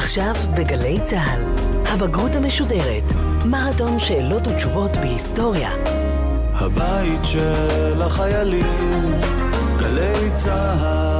[0.00, 1.42] עכשיו בגלי צה"ל,
[1.86, 3.12] הבגרות המשודרת,
[3.44, 5.70] מרתון שאלות ותשובות בהיסטוריה.
[6.54, 9.10] הבית של החיילים,
[9.78, 11.19] גלי צה"ל.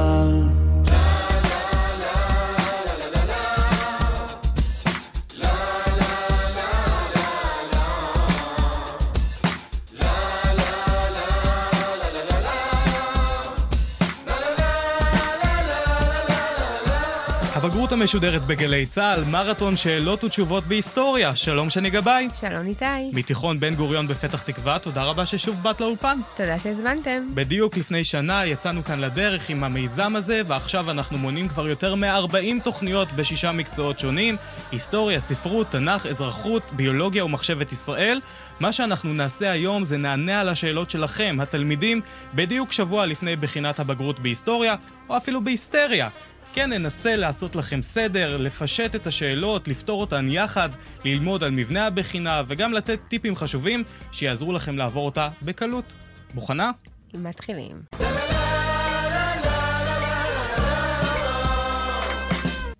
[17.71, 21.35] הבגרות המשודרת בגלי צה"ל, מרתון שאלות ותשובות בהיסטוריה.
[21.35, 22.27] שלום שני גבאי.
[22.33, 23.09] שלום ניתאי.
[23.13, 26.19] מתיכון בן גוריון בפתח תקווה, תודה רבה ששוב באת לאולפן.
[26.35, 27.27] תודה שהזמנתם.
[27.33, 32.63] בדיוק לפני שנה יצאנו כאן לדרך עם המיזם הזה, ועכשיו אנחנו מונים כבר יותר מ-40
[32.63, 34.35] תוכניות בשישה מקצועות שונים,
[34.71, 38.21] היסטוריה, ספרות, תנ"ך, אזרחות, ביולוגיה ומחשבת ישראל.
[38.59, 42.01] מה שאנחנו נעשה היום זה נענה על השאלות שלכם, התלמידים,
[42.33, 44.75] בדיוק שבוע לפני בחינת הבגרות בהיסטוריה,
[45.09, 46.09] או אפילו בהיסטריה.
[46.53, 50.69] כן ננסה לעשות לכם סדר, לפשט את השאלות, לפתור אותן יחד,
[51.05, 55.93] ללמוד על מבנה הבחינה וגם לתת טיפים חשובים שיעזרו לכם לעבור אותה בקלות.
[56.33, 56.71] מוכנה?
[57.13, 57.81] מתחילים.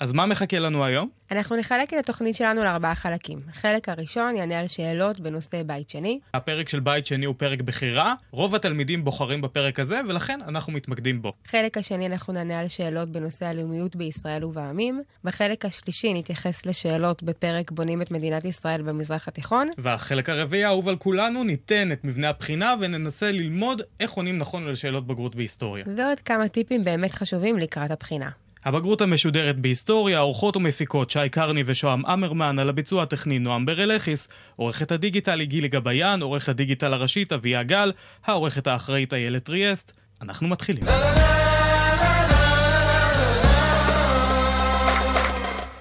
[0.02, 1.09] אז מה מחכה לנו היום?
[1.31, 3.39] אנחנו נחלק את התוכנית שלנו לארבעה חלקים.
[3.49, 6.19] החלק הראשון יענה על שאלות בנושא בית שני.
[6.33, 11.21] הפרק של בית שני הוא פרק בחירה, רוב התלמידים בוחרים בפרק הזה ולכן אנחנו מתמקדים
[11.21, 11.33] בו.
[11.45, 15.02] חלק השני אנחנו נענה על שאלות בנושא הלאומיות בישראל ובעמים.
[15.23, 19.67] בחלק השלישי נתייחס לשאלות בפרק בונים את מדינת ישראל במזרח התיכון.
[19.77, 24.75] והחלק הרביעי האהוב על כולנו ניתן את מבנה הבחינה וננסה ללמוד איך עונים נכון על
[24.75, 25.86] שאלות בגרות בהיסטוריה.
[25.95, 28.30] ועוד כמה טיפים באמת חשובים לקראת הבחינה.
[28.66, 34.92] הבגרות המשודרת בהיסטוריה, עורכות ומפיקות שי קרני ושוהם אמרמן, על הביצוע הטכני נועם ברלכיס, עורכת
[34.92, 37.92] הדיגיטל היא גילי גביין, עורך הדיגיטל הראשית אביה גל,
[38.26, 39.98] העורכת האחראית איילת טריאסט.
[40.22, 40.84] אנחנו מתחילים.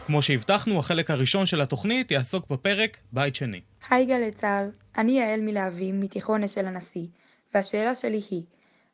[0.06, 3.60] כמו שהבטחנו, החלק הראשון של התוכנית יעסוק בפרק בית שני.
[3.90, 7.06] היי גלי צה"ל, אני יעל מלהבים מתיכון אשל הנשיא,
[7.54, 8.42] והשאלה שלי היא,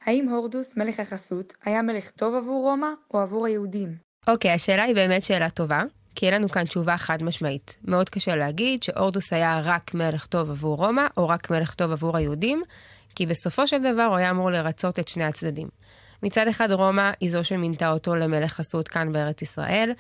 [0.06, 3.96] האם הורדוס, מלך החסות, היה מלך טוב עבור רומא או עבור היהודים?
[4.28, 5.82] אוקיי, השאלה היא באמת שאלה טובה,
[6.14, 7.78] כי אין לנו כאן תשובה חד משמעית.
[7.84, 12.16] מאוד קשה להגיד שהורדוס היה רק מלך טוב עבור רומא, או רק מלך טוב עבור
[12.16, 12.62] היהודים,
[13.14, 15.68] כי בסופו של דבר הוא היה אמור לרצות את שני הצדדים.
[16.22, 19.92] מצד אחד רומא היא זו שמינתה אותו למלך חסות כאן בארץ ישראל.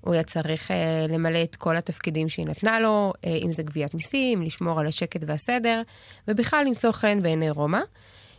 [0.00, 3.94] הוא היה צריך אה, למלא את כל התפקידים שהיא נתנה לו, אה, אם זה גביית
[3.94, 5.82] מיסים, לשמור על השקט והסדר,
[6.28, 7.80] ובכלל למצוא חן בעיני רומא.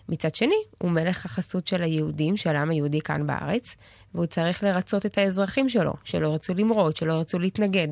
[0.10, 3.76] מצד שני, הוא מלך החסות של היהודים, של העם היהודי כאן בארץ,
[4.14, 7.88] והוא צריך לרצות את האזרחים שלו, שלא רצו למרוד, שלא רצו להתנגד.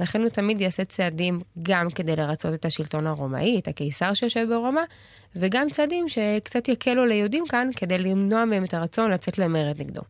[0.00, 4.82] לכן הוא תמיד יעשה צעדים גם כדי לרצות את השלטון הרומאי, את הקיסר שיושב ברומא,
[5.36, 10.02] וגם צעדים שקצת יקלו ליהודים כאן כדי למנוע מהם את הרצון לצאת למרד נגדו.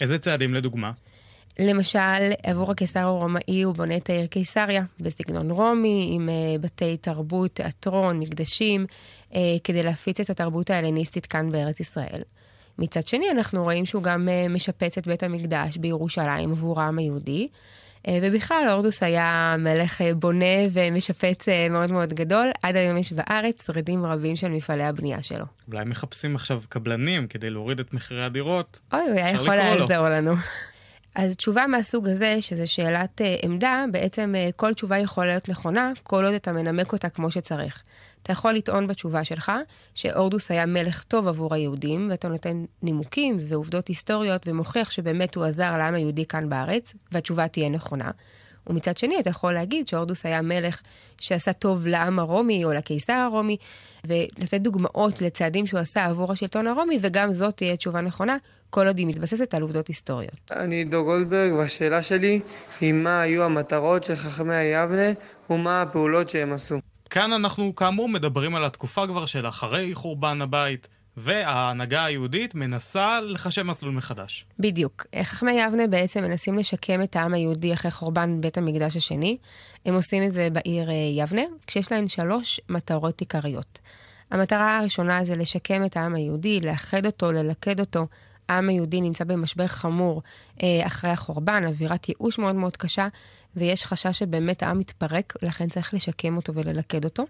[0.00, 0.92] איזה צעדים לדוגמה?
[1.58, 7.50] למשל, עבור הקיסר הרומאי הוא בונה את העיר קיסריה, בסגנון רומי, עם uh, בתי תרבות,
[7.50, 8.86] תיאטרון, מקדשים,
[9.64, 12.22] כדי להפיץ את התרבות ההלניסטית כאן בארץ ישראל.
[12.80, 17.48] מצד שני, אנחנו רואים שהוא גם uh, משפץ את בית המקדש בירושלים עבור העם היהודי.
[18.06, 22.50] Uh, ובכלל, הורדוס היה מלך uh, בונה ומשפץ uh, מאוד מאוד גדול.
[22.62, 25.44] עד היום יש בארץ שרידים רבים של מפעלי הבנייה שלו.
[25.68, 28.80] אולי מחפשים עכשיו קבלנים כדי להוריד את מחירי הדירות.
[28.92, 30.34] אוי, הוא היה יכול לעזור לנו.
[31.14, 35.92] אז תשובה מהסוג הזה, שזה שאלת uh, עמדה, בעצם uh, כל תשובה יכולה להיות נכונה,
[36.02, 37.82] כל עוד אתה מנמק אותה כמו שצריך.
[38.22, 39.52] אתה יכול לטעון בתשובה שלך
[39.94, 45.76] שהורדוס היה מלך טוב עבור היהודים, ואתה נותן נימוקים ועובדות היסטוריות ומוכיח שבאמת הוא עזר
[45.76, 48.10] לעם היהודי כאן בארץ, והתשובה תהיה נכונה.
[48.66, 50.82] ומצד שני, אתה יכול להגיד שהורדוס היה מלך
[51.20, 53.56] שעשה טוב לעם הרומי או לקיסר הרומי,
[54.06, 58.36] ולתת דוגמאות לצעדים שהוא עשה עבור השלטון הרומי, וגם זאת תהיה תשובה נכונה,
[58.70, 60.50] כל עוד היא מתבססת על עובדות היסטוריות.
[60.50, 62.40] אני עידו גולדברג, והשאלה שלי
[62.80, 65.12] היא מה היו המטרות של חכמי היבנה
[65.50, 66.78] ומה הפעולות שהם עשו.
[67.10, 70.88] כאן אנחנו כאמור מדברים על התקופה כבר של אחרי חורבן הבית.
[71.16, 74.46] וההנהגה היהודית מנסה לחשב מסלול מחדש.
[74.58, 75.06] בדיוק.
[75.22, 79.36] חכמי יבנה בעצם מנסים לשקם את העם היהודי אחרי חורבן בית המקדש השני.
[79.86, 80.88] הם עושים את זה בעיר
[81.18, 83.78] יבנה, כשיש להן שלוש מטרות עיקריות.
[84.30, 88.06] המטרה הראשונה זה לשקם את העם היהודי, לאחד אותו, ללכד אותו.
[88.48, 90.22] העם היהודי נמצא במשבר חמור
[90.62, 93.08] אה, אחרי החורבן, אווירת ייאוש מאוד מאוד קשה,
[93.56, 97.24] ויש חשש שבאמת העם מתפרק, לכן צריך לשקם אותו וללכד אותו.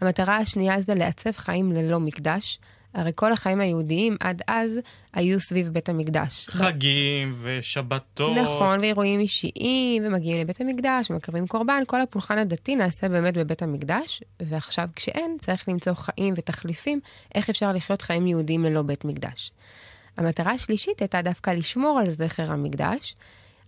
[0.00, 2.58] המטרה השנייה זה לעצב חיים ללא מקדש.
[2.94, 4.80] הרי כל החיים היהודיים עד אז
[5.12, 6.48] היו סביב בית המקדש.
[6.48, 8.36] חגים ושבתות.
[8.36, 14.22] נכון, ואירועים אישיים, ומגיעים לבית המקדש, ומקרבים קורבן, כל הפולחן הדתי נעשה באמת בבית המקדש,
[14.40, 17.00] ועכשיו כשאין, צריך למצוא חיים ותחליפים,
[17.34, 19.52] איך אפשר לחיות חיים יהודיים ללא בית מקדש.
[20.16, 23.14] המטרה השלישית הייתה דווקא לשמור על זכר המקדש,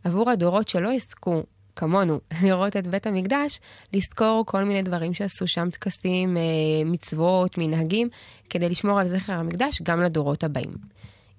[0.04, 1.42] עבור הדורות שלא יזכו
[1.76, 3.60] כמונו, לראות את בית המקדש,
[3.92, 6.42] לזכור כל מיני דברים שעשו שם, טקסים, אה,
[6.84, 8.08] מצוות, מנהגים,
[8.50, 10.74] כדי לשמור על זכר המקדש גם לדורות הבאים.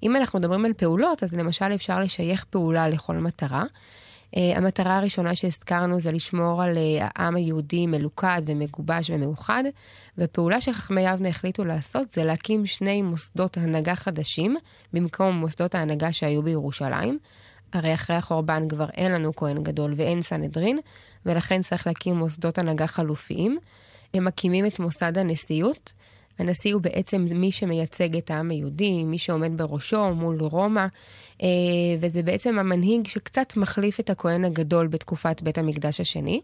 [0.04, 3.64] אם אנחנו מדברים על פעולות, אז למשל אפשר לשייך פעולה לכל מטרה.
[4.36, 9.64] Uh, המטרה הראשונה שהזכרנו זה לשמור על uh, העם היהודי מלוכד ומגובש ומאוחד,
[10.18, 14.58] ופעולה שחכמי יבנה החליטו לעשות זה להקים שני מוסדות הנהגה חדשים
[14.94, 17.20] במקום מוסדות ההנהגה שהיו בירושלים.
[17.76, 20.80] הרי אחרי החורבן כבר אין לנו כהן גדול ואין סנהדרין,
[21.26, 23.58] ולכן צריך להקים מוסדות הנהגה חלופיים.
[24.14, 25.94] הם מקימים את מוסד הנשיאות.
[26.40, 30.86] הנשיא הוא בעצם מי שמייצג את העם היהודי, מי שעומד בראשו מול רומא,
[31.44, 31.48] אה,
[32.00, 36.42] וזה בעצם המנהיג שקצת מחליף את הכהן הגדול בתקופת בית המקדש השני.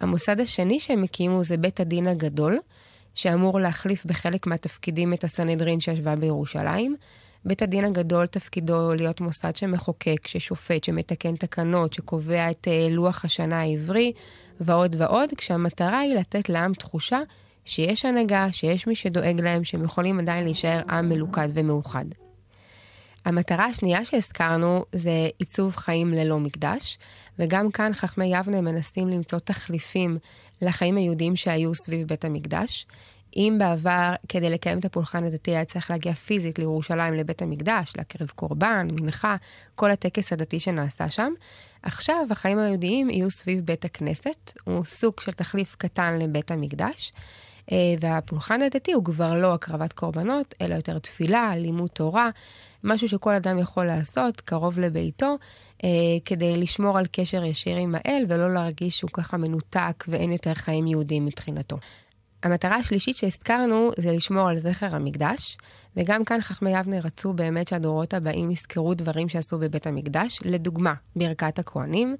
[0.00, 2.58] המוסד השני שהם הקימו זה בית הדין הגדול,
[3.14, 6.96] שאמור להחליף בחלק מהתפקידים את הסנהדרין שישבה בירושלים.
[7.46, 13.60] בית הדין הגדול תפקידו להיות מוסד שמחוקק, ששופט, שמתקן תקנות, שקובע את אה, לוח השנה
[13.60, 14.12] העברי,
[14.60, 17.20] ועוד ועוד, כשהמטרה היא לתת לעם תחושה
[17.64, 22.04] שיש הנהגה, שיש מי שדואג להם, שהם יכולים עדיין להישאר עם מלוכד ומאוחד.
[23.24, 26.98] המטרה השנייה שהזכרנו זה עיצוב חיים ללא מקדש,
[27.38, 30.18] וגם כאן חכמי יבנה מנסים למצוא תחליפים
[30.62, 32.86] לחיים היהודיים שהיו סביב בית המקדש.
[33.36, 38.28] אם בעבר, כדי לקיים את הפולחן הדתי, היה צריך להגיע פיזית לירושלים לבית המקדש, להקריב
[38.28, 39.36] קורבן, מנחה,
[39.74, 41.32] כל הטקס הדתי שנעשה שם,
[41.82, 47.12] עכשיו החיים היהודיים יהיו סביב בית הכנסת, הוא סוג של תחליף קטן לבית המקדש.
[47.72, 52.30] אה, והפולחן הדתי הוא כבר לא הקרבת קורבנות, אלא יותר תפילה, לימוד תורה,
[52.84, 55.36] משהו שכל אדם יכול לעשות קרוב לביתו,
[55.84, 55.88] אה,
[56.24, 60.86] כדי לשמור על קשר ישיר עם האל ולא להרגיש שהוא ככה מנותק ואין יותר חיים
[60.86, 61.76] יהודיים מבחינתו.
[62.44, 65.58] המטרה השלישית שהזכרנו זה לשמור על זכר המקדש,
[65.96, 71.58] וגם כאן חכמי יבנה רצו באמת שהדורות הבאים יזכרו דברים שעשו בבית המקדש, לדוגמה, ברכת
[71.58, 72.16] הכוהנים.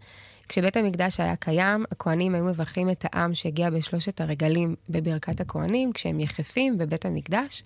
[0.48, 6.20] כשבית המקדש היה קיים, הכוהנים היו מברכים את העם שהגיע בשלושת הרגלים בברכת הכוהנים, כשהם
[6.20, 7.62] יחפים בבית המקדש,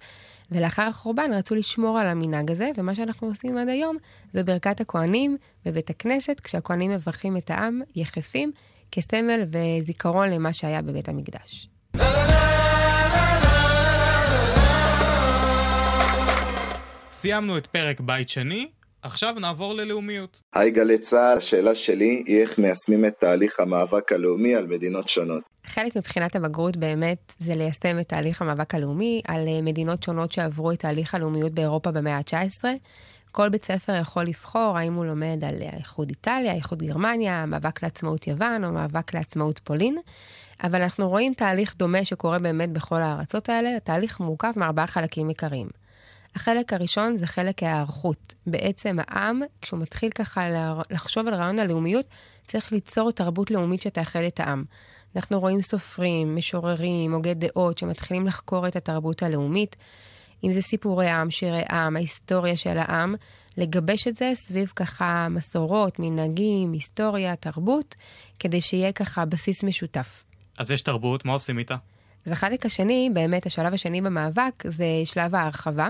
[0.51, 3.97] ולאחר החורבן רצו לשמור על המנהג הזה, ומה שאנחנו עושים עד היום
[4.33, 8.53] זה ברכת הכוהנים בבית הכנסת, כשהכוהנים מברכים את העם יחפים,
[8.93, 11.69] כסמל וזיכרון למה שהיה בבית המקדש.
[17.21, 18.69] סיימנו את פרק בית שני,
[19.03, 20.43] עכשיו נעבור ללאומיות.
[20.53, 25.43] היי גלי צה"ל, השאלה שלי היא איך מיישמים את תהליך המאבק הלאומי על מדינות שונות.
[25.67, 30.73] חלק מבחינת הבגרות באמת זה ליישם את תהליך המאבק הלאומי על אה, מדינות שונות שעברו
[30.73, 32.65] את תהליך הלאומיות באירופה במאה ה-19.
[33.33, 38.27] כל בית ספר יכול לבחור האם הוא לומד על איחוד איטליה, איחוד גרמניה, מאבק לעצמאות
[38.27, 39.99] יוון או מאבק לעצמאות פולין.
[40.63, 45.88] אבל אנחנו רואים תהליך דומה שקורה באמת בכל הארצות האלה, תהליך מורכב מארבעה חלקים עיקריים.
[46.39, 48.35] החלק הראשון זה חלק ההיערכות.
[48.47, 50.49] בעצם העם, כשהוא מתחיל ככה
[50.91, 52.07] לחשוב על רעיון הלאומיות,
[52.47, 54.65] צריך ליצור תרבות לאומית שתאחד את העם.
[55.17, 59.77] אנחנו רואים סופרים, משוררים, הוגי דעות, שמתחילים לחקור את התרבות הלאומית.
[60.45, 63.15] אם זה סיפורי עם, שירי עם, ההיסטוריה של העם,
[63.57, 67.95] לגבש את זה סביב ככה מסורות, מנהגים, היסטוריה, תרבות,
[68.39, 70.25] כדי שיהיה ככה בסיס משותף.
[70.59, 71.77] אז יש תרבות, מה עושים איתה?
[72.27, 75.89] אז החלק השני, באמת השלב השני במאבק, זה שלב ההרחבה.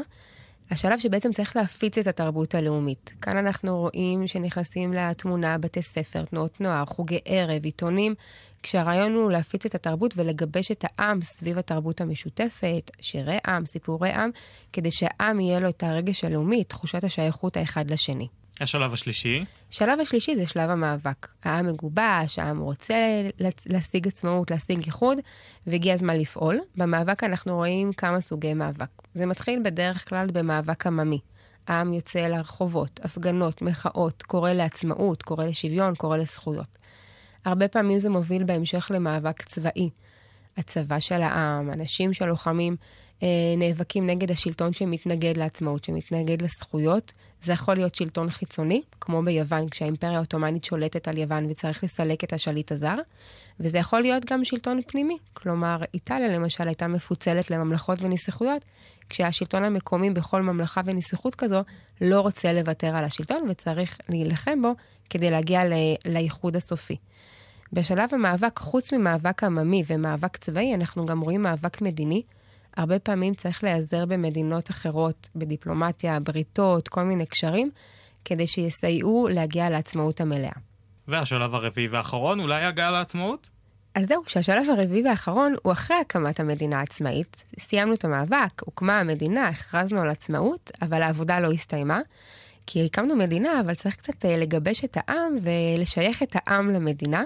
[0.70, 3.12] השלב שבעצם צריך להפיץ את התרבות הלאומית.
[3.20, 8.14] כאן אנחנו רואים שנכנסים לתמונה בתי ספר, תנועות נוער, חוגי ערב, עיתונים,
[8.62, 14.30] כשהרעיון הוא להפיץ את התרבות ולגבש את העם סביב התרבות המשותפת, שירי עם, סיפורי עם,
[14.72, 18.28] כדי שהעם יהיה לו את הרגש הלאומי, תחושת השייכות האחד לשני.
[18.60, 19.44] השלב השלישי?
[19.70, 21.28] השלב השלישי זה שלב המאבק.
[21.44, 23.22] העם מגובש, העם רוצה
[23.66, 25.18] להשיג עצמאות, להשיג איחוד,
[25.66, 26.58] והגיע הזמן לפעול.
[26.76, 28.90] במאבק אנחנו רואים כמה סוגי מאבק.
[29.14, 31.20] זה מתחיל בדרך כלל במאבק עממי.
[31.66, 36.78] העם יוצא לרחובות, הפגנות, מחאות, קורא לעצמאות, קורא לשוויון, קורא לזכויות.
[37.44, 39.90] הרבה פעמים זה מוביל בהמשך למאבק צבאי.
[40.56, 41.70] הצבא של העם,
[42.12, 42.86] שלוחמים אה,
[43.56, 47.12] נאבקים נגד השלטון שמתנגד לעצמאות, שמתנגד לזכויות.
[47.40, 52.32] זה יכול להיות שלטון חיצוני, כמו ביוון, כשהאימפריה העות'מאנית שולטת על יוון וצריך לסלק את
[52.32, 52.94] השליט הזר,
[53.60, 55.16] וזה יכול להיות גם שלטון פנימי.
[55.32, 58.64] כלומר, איטליה למשל הייתה מפוצלת לממלכות ונסיכויות,
[59.08, 61.60] כשהשלטון המקומי בכל ממלכה ונסיכות כזו
[62.00, 64.72] לא רוצה לוותר על השלטון וצריך להילחם בו
[65.10, 65.62] כדי להגיע
[66.04, 66.96] לאיחוד הסופי.
[67.72, 72.22] בשלב המאבק, חוץ ממאבק עממי ומאבק צבאי, אנחנו גם רואים מאבק מדיני.
[72.78, 77.70] הרבה פעמים צריך להיעזר במדינות אחרות, בדיפלומטיה, בריתות, כל מיני קשרים,
[78.24, 80.52] כדי שיסייעו להגיע לעצמאות המלאה.
[81.08, 83.50] והשלב הרביעי והאחרון, אולי הגעה לעצמאות?
[83.94, 87.44] אז זהו, שהשלב הרביעי והאחרון הוא אחרי הקמת המדינה העצמאית.
[87.58, 92.00] סיימנו את המאבק, הוקמה המדינה, הכרזנו על עצמאות, אבל העבודה לא הסתיימה.
[92.66, 97.24] כי הקמנו מדינה, אבל צריך קצת אה, לגבש את העם ולשייך את העם למדינה.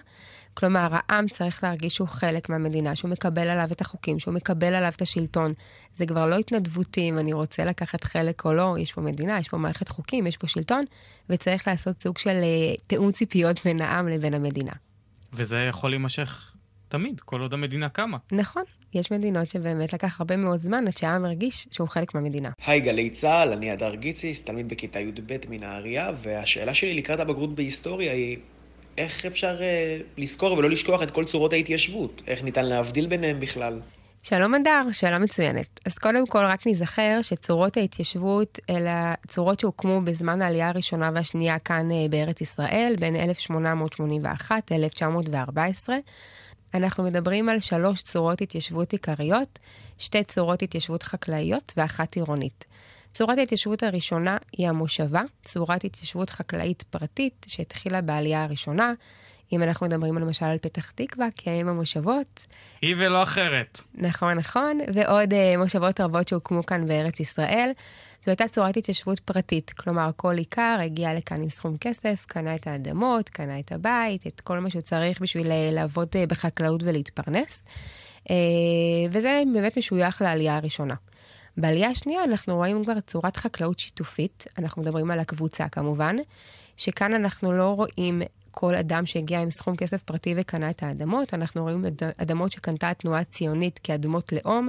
[0.54, 4.92] כלומר, העם צריך להרגיש שהוא חלק מהמדינה, שהוא מקבל עליו את החוקים, שהוא מקבל עליו
[4.96, 5.52] את השלטון.
[5.94, 9.48] זה כבר לא התנדבותי אם אני רוצה לקחת חלק או לא, יש פה מדינה, יש
[9.48, 10.84] פה מערכת חוקים, יש פה שלטון,
[11.30, 14.72] וצריך לעשות סוג של אה, תיאום ציפיות בין העם לבין המדינה.
[15.32, 16.52] וזה יכול להימשך
[16.88, 18.18] תמיד, כל עוד המדינה קמה.
[18.32, 18.62] נכון,
[18.94, 22.50] יש מדינות שבאמת לקח הרבה מאוד זמן עד שהעם הרגיש שהוא חלק מהמדינה.
[22.66, 28.12] היי גלי צה"ל, אני הדר גיציס, תלמיד בכיתה י"ב מנהריה, והשאלה שלי לקראת הבגרות בהיסטוריה
[28.12, 28.38] היא
[28.98, 32.22] איך אפשר uh, לזכור ולא לשכוח את כל צורות ההתיישבות?
[32.26, 33.80] איך ניתן להבדיל ביניהם בכלל?
[34.22, 35.80] שלום אדר, שאלה מצוינת.
[35.86, 41.88] אז קודם כל רק נזכר שצורות ההתיישבות אלה צורות שהוקמו בזמן העלייה הראשונה והשנייה כאן
[41.90, 45.88] uh, בארץ ישראל, בין 1881 ל-1914.
[46.74, 49.58] אנחנו מדברים על שלוש צורות התיישבות עיקריות,
[49.98, 52.64] שתי צורות התיישבות חקלאיות ואחת עירונית.
[53.12, 58.92] צורת ההתיישבות הראשונה היא המושבה, צורת התיישבות חקלאית פרטית שהתחילה בעלייה הראשונה.
[59.52, 62.46] אם אנחנו מדברים למשל על פתח תקווה, כי האם המושבות...
[62.82, 63.80] היא ולא אחרת.
[63.94, 67.70] נכון, נכון, ועוד uh, מושבות רבות שהוקמו כאן בארץ ישראל.
[68.24, 72.66] זו הייתה צורת התיישבות פרטית, כלומר כל עיקר הגיע לכאן עם סכום כסף, קנה את
[72.66, 77.64] האדמות, קנה את הבית, את כל מה שהוא צריך בשביל uh, לעבוד uh, בחקלאות ולהתפרנס.
[78.24, 78.30] Uh,
[79.10, 80.94] וזה באמת משוייך לעלייה הראשונה.
[81.56, 86.16] בעלייה השנייה אנחנו רואים כבר צורת חקלאות שיתופית, אנחנו מדברים על הקבוצה כמובן,
[86.76, 91.62] שכאן אנחנו לא רואים כל אדם שהגיע עם סכום כסף פרטי וקנה את האדמות, אנחנו
[91.62, 91.84] רואים
[92.16, 94.68] אדמות שקנתה התנועה הציונית כאדמות לאום,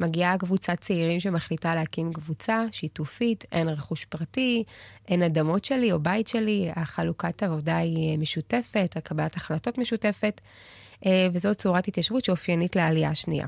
[0.00, 4.64] מגיעה קבוצת צעירים שמחליטה להקים קבוצה שיתופית, אין רכוש פרטי,
[5.08, 10.40] אין אדמות שלי או בית שלי, החלוקת עבודה היא משותפת, הקבלת החלטות משותפת,
[11.06, 13.46] אה, וזו צורת התיישבות שאופיינית לעלייה השנייה.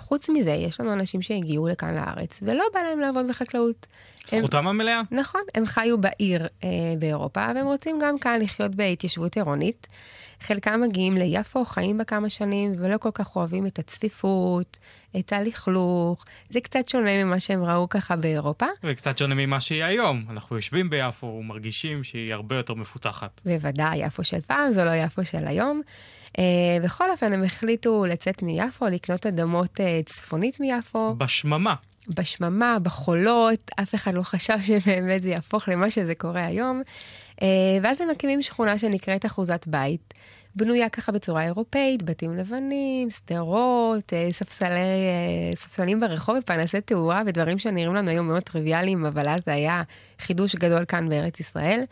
[0.00, 3.86] חוץ מזה, יש לנו אנשים שהגיעו לכאן לארץ ולא בא להם לעבוד בחקלאות.
[4.26, 5.00] זכותם הם, המלאה.
[5.10, 9.86] נכון, הם חיו בעיר אה, באירופה, והם רוצים גם כאן לחיות בהתיישבות עירונית.
[10.40, 14.78] חלקם מגיעים ליפו, חיים בה כמה שנים, ולא כל כך אוהבים את הצפיפות,
[15.18, 16.24] את הלכלוך.
[16.50, 18.66] זה קצת שונה ממה שהם ראו ככה באירופה.
[18.84, 20.24] וקצת שונה ממה שהיא היום.
[20.30, 23.40] אנחנו יושבים ביפו ומרגישים שהיא הרבה יותר מפותחת.
[23.44, 25.82] בוודאי, יפו של פעם זו לא יפו של היום.
[26.36, 26.40] Uh,
[26.84, 31.14] בכל אופן, הם החליטו לצאת מיפו, לקנות אדמות uh, צפונית מיפו.
[31.14, 31.74] בשממה.
[32.08, 36.82] בשממה, בחולות, אף אחד לא חשב שבאמת זה יהפוך למה שזה קורה היום.
[37.36, 37.42] Uh,
[37.82, 40.14] ואז הם מקימים שכונה שנקראת אחוזת בית,
[40.54, 44.78] בנויה ככה בצורה אירופאית, בתים לבנים, שדרות, ספסלי,
[45.54, 49.82] ספסלים ברחוב ופרנסי תאורה ודברים שנראים לנו היום מאוד טריוויאליים, אבל אז זה היה
[50.18, 51.84] חידוש גדול כאן בארץ ישראל.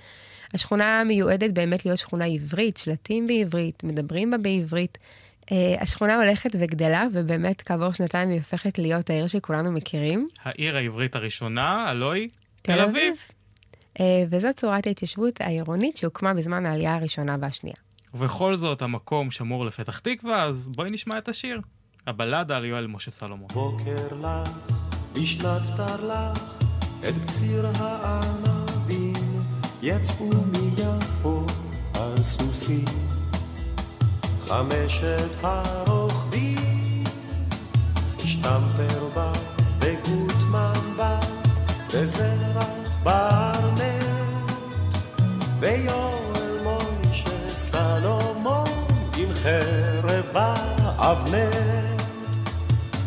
[0.54, 4.98] השכונה מיועדת באמת להיות שכונה עברית, שלטים בעברית, מדברים בה בעברית.
[5.40, 5.50] Uh,
[5.80, 10.28] השכונה הולכת וגדלה, ובאמת כעבור שנתיים היא הופכת להיות העיר שכולנו מכירים.
[10.42, 12.28] העיר העברית הראשונה, הלוא היא
[12.62, 13.14] תל אביב.
[13.98, 14.00] Uh,
[14.30, 17.76] וזו צורת ההתיישבות העירונית שהוקמה בזמן העלייה הראשונה והשנייה.
[18.14, 21.60] ובכל זאת המקום שמור לפתח תקווה, אז בואי נשמע את השיר.
[22.06, 23.48] הבלדה על יואל משה סלומון.
[23.52, 24.50] בוקר לך,
[25.12, 26.54] בשנת תרל"ח,
[27.02, 28.68] את קציר הענק.
[29.82, 31.46] יצאו מיפו
[31.94, 32.84] על סוסים,
[34.46, 37.04] חמשת הרוכבים,
[38.18, 39.32] שטמפר בא
[39.80, 41.20] וגוטמן בא,
[41.94, 42.66] וזרח
[43.02, 44.04] ברנט,
[45.60, 46.27] ויואל
[49.48, 52.02] חרב באבנט,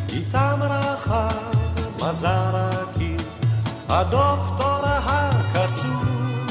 [0.10, 1.52] איתם רחב
[1.96, 3.16] מזרקי,
[3.90, 6.46] הדוקטור הקסום.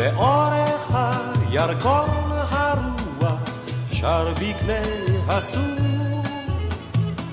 [0.00, 3.38] לאורך הירקון הרוח
[3.92, 4.82] שר בקנה
[5.28, 5.78] הסוף.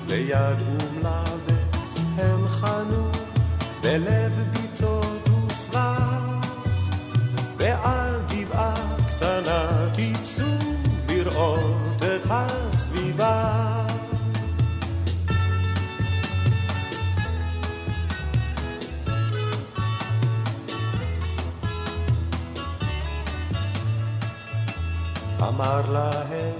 [0.08, 3.10] ליד אום לבס הם חנו
[3.82, 4.51] בלב
[25.48, 26.56] אמר להם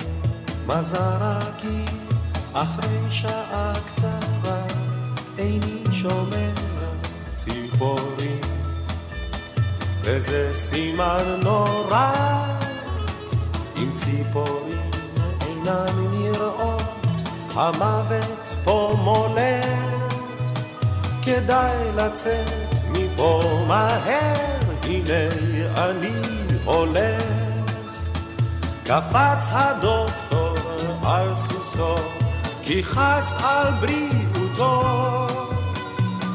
[0.67, 1.85] מזרקי
[2.53, 4.63] אחרי שעה קצרה
[5.39, 6.53] איני שומע
[7.35, 8.41] ציפורים.
[10.05, 12.13] וזה סימן נורא
[13.77, 14.91] אם ציפורים
[15.41, 16.83] אינן נראות
[17.57, 19.67] המוות פה מולך.
[21.23, 24.33] כדאי לצאת מפה מהר
[24.83, 25.29] הנה
[25.77, 26.13] אני
[26.65, 27.32] הולך
[28.93, 30.55] קפץ הדוקטור
[31.05, 31.95] על סוסו,
[32.63, 35.27] כי חס על בריאותו,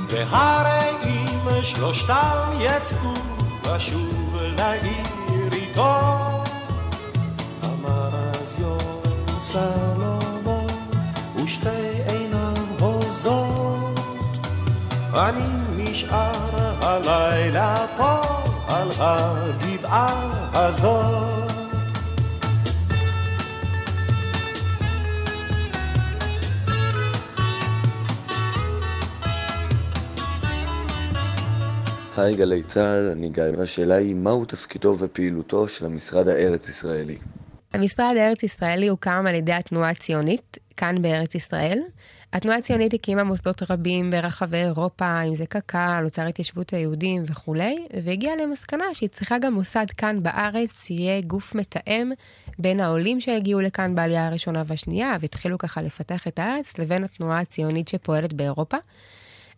[0.10, 3.14] והרי אם שלושתם יצאו
[3.66, 6.00] לשוב לעיר איתו.
[7.66, 8.10] אמר
[8.42, 9.02] אז יום
[9.40, 10.68] סלומון
[11.36, 11.70] ושתי
[12.08, 14.00] עיניו הוזות
[15.14, 15.48] אני
[15.78, 16.32] נשאר
[16.82, 18.22] הלילה פה
[18.68, 21.37] על הגבעה הזאת
[32.20, 37.18] היי גלי צה"ל, אני גיא, והשאלה היא מהו תפקידו ופעילותו של המשרד הארץ-ישראלי?
[37.74, 41.80] המשרד הארץ-ישראלי הוקם על ידי התנועה הציונית, כאן בארץ ישראל.
[42.34, 48.36] התנועה הציונית הקימה מוסדות רבים ברחבי אירופה, אם זה קק"ל, אוצר התיישבות היהודים וכולי, והגיעה
[48.36, 52.12] למסקנה שהיא צריכה גם מוסד כאן בארץ, שיהיה גוף מתאם
[52.60, 57.88] בין העולים שהגיעו לכאן בעלייה הראשונה והשנייה, והתחילו ככה לפתח את הארץ, לבין התנועה הציונית
[57.88, 58.78] שפועלת באירופה.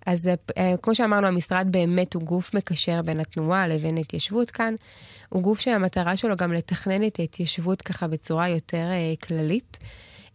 [0.06, 4.76] אז אה, כמו שאמרנו, המשרד באמת הוא גוף מקשר בין התנועה לבין ההתיישבות כאן.
[5.30, 9.78] הוא גוף שהמטרה שלו גם לתכנן את ההתיישבות ככה בצורה יותר אה, כללית.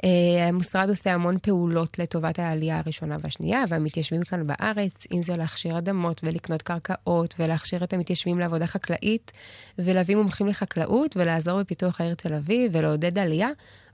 [0.05, 5.79] אה, המשרד עושה המון פעולות לטובת העלייה הראשונה והשנייה, והמתיישבים כאן בארץ, אם זה להכשיר
[5.79, 9.33] אדמות ולקנות קרקעות, ולהכשיר את המתיישבים לעבודה חקלאית,
[9.79, 13.49] ולהביא מומחים לחקלאות, ולעזור בפיתוח העיר תל אביב, ולעודד עלייה,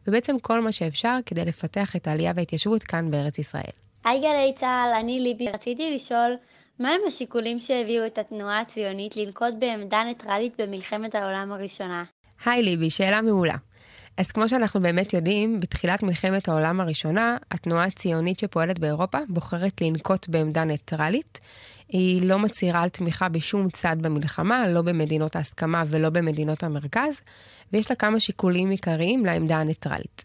[0.06, 3.89] ובעצם כל מה שאפשר כדי לפתח את העלייה וההתיישבות כאן בארץ ישראל.
[4.04, 5.48] היי גלי צה"ל, אני ליבי.
[5.48, 6.36] רציתי לשאול,
[6.78, 12.04] מהם השיקולים שהביאו את התנועה הציונית לנקוט בעמדה ניטרלית במלחמת העולם הראשונה?
[12.44, 13.54] היי ליבי, שאלה מעולה.
[14.16, 20.28] אז כמו שאנחנו באמת יודעים, בתחילת מלחמת העולם הראשונה, התנועה הציונית שפועלת באירופה בוחרת לנקוט
[20.28, 21.40] בעמדה ניטרלית.
[21.88, 27.20] היא לא מצהירה על תמיכה בשום צד במלחמה, לא במדינות ההסכמה ולא במדינות המרכז,
[27.72, 30.24] ויש לה כמה שיקולים עיקריים לעמדה הניטרלית.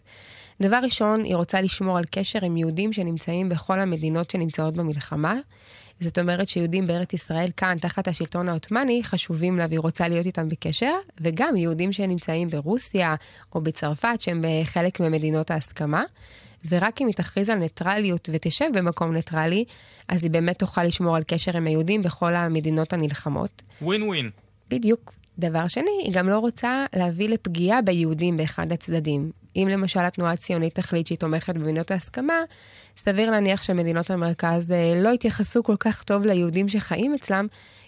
[0.62, 5.34] דבר ראשון, היא רוצה לשמור על קשר עם יהודים שנמצאים בכל המדינות שנמצאות במלחמה.
[6.00, 10.48] זאת אומרת שיהודים בארץ ישראל כאן, תחת השלטון העות'מאני, חשובים לה והיא רוצה להיות איתם
[10.48, 13.14] בקשר, וגם יהודים שנמצאים ברוסיה
[13.54, 16.04] או בצרפת, שהם חלק ממדינות ההסכמה.
[16.68, 19.64] ורק אם היא תכריז על ניטרליות ותשב במקום ניטרלי,
[20.08, 23.62] אז היא באמת תוכל לשמור על קשר עם היהודים בכל המדינות הנלחמות.
[23.82, 24.30] ווין ווין.
[24.70, 25.12] בדיוק.
[25.38, 29.30] דבר שני, היא גם לא רוצה להביא לפגיעה ביהודים באחד הצדדים.
[29.56, 32.42] אם למשל התנועה הציונית תחליט שהיא תומכת במדינות ההסכמה,
[32.98, 37.46] סביר להניח שמדינות המרכז אה, לא יתייחסו כל כך טוב ליהודים שחיים אצלם,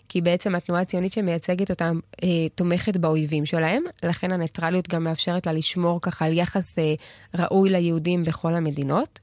[0.08, 5.52] כי בעצם התנועה הציונית שמייצגת אותם אה, תומכת באויבים שלהם, לכן הניטרליות גם מאפשרת לה
[5.52, 6.94] לשמור ככה על יחס אה,
[7.34, 9.18] ראוי ליהודים בכל המדינות.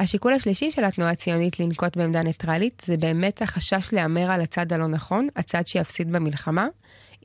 [0.00, 4.86] השיקול השלישי של התנועה הציונית לנקוט בעמדה ניטרלית, זה באמת החשש להמר על הצד הלא
[4.86, 6.66] נכון, הצד שיפסיד במלחמה.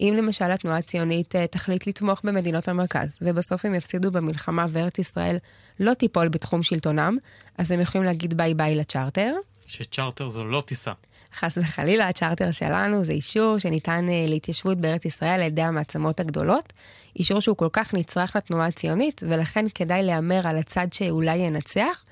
[0.02, 5.38] אם למשל התנועה הציונית אה, תחליט לתמוך במדינות המרכז, ובסוף הם יפסידו במלחמה וארץ ישראל
[5.80, 7.18] לא תיפול בתחום שלטונם,
[7.58, 9.34] אז הם יכולים להגיד ביי ביי לצ'רטר.
[9.68, 10.92] שצ'רטר זו לא טיסה.
[11.36, 16.74] חס וחלילה, הצ'רטר שלנו זה אישור שניתן uh, להתיישבות בארץ ישראל על ידי המעצמות הגדולות.
[17.16, 22.04] אישור שהוא כל כך נצרך לתנועה הציונית, ולכן כדאי להמר על הצד שאולי ינצח.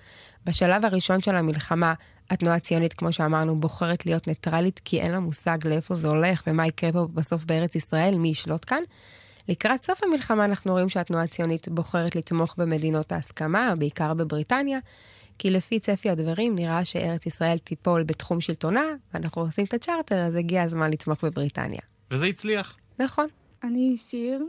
[0.46, 1.94] בשלב הראשון של המלחמה,
[2.32, 6.68] התנועה הציונית, כמו שאמרנו, בוחרת להיות ניטרלית, כי אין לה מושג לאיפה זה הולך ומה
[6.68, 8.84] יקרה פה בסוף בארץ ישראל, מי ישלוט כאן.
[9.50, 14.80] לקראת סוף המלחמה אנחנו רואים שהתנועה הציונית בוחרת לתמוך במדינות ההסכמה, בעיקר בבריטניה,
[15.38, 20.36] כי לפי צפי הדברים נראה שארץ ישראל תיפול בתחום שלטונה, ואנחנו עושים את הצ'רטר, אז
[20.36, 21.82] הגיע הזמן לתמוך בבריטניה.
[22.12, 22.76] וזה הצליח.
[23.00, 23.28] נכון.
[23.64, 24.44] אני שיר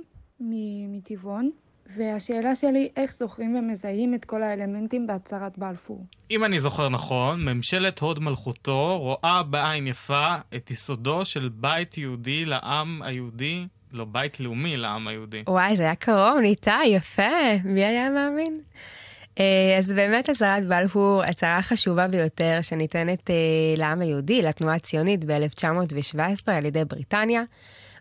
[0.88, 1.50] מטבעון.
[1.96, 6.04] והשאלה שלי, איך זוכרים ומזהים את כל האלמנטים בהצהרת בלפור?
[6.30, 12.44] אם אני זוכר נכון, ממשלת הוד מלכותו רואה בעין יפה את יסודו של בית יהודי
[12.44, 15.42] לעם היהודי, לא בית לאומי לעם היהודי.
[15.48, 18.56] וואי, זה היה קרוב, ניתאי, יפה, מי היה מאמין?
[19.40, 23.34] אה, אז באמת הצהרת בלפור, הצהרה חשובה ביותר שניתנת אה,
[23.76, 27.42] לעם היהודי, לתנועה הציונית ב-1917 על ידי בריטניה.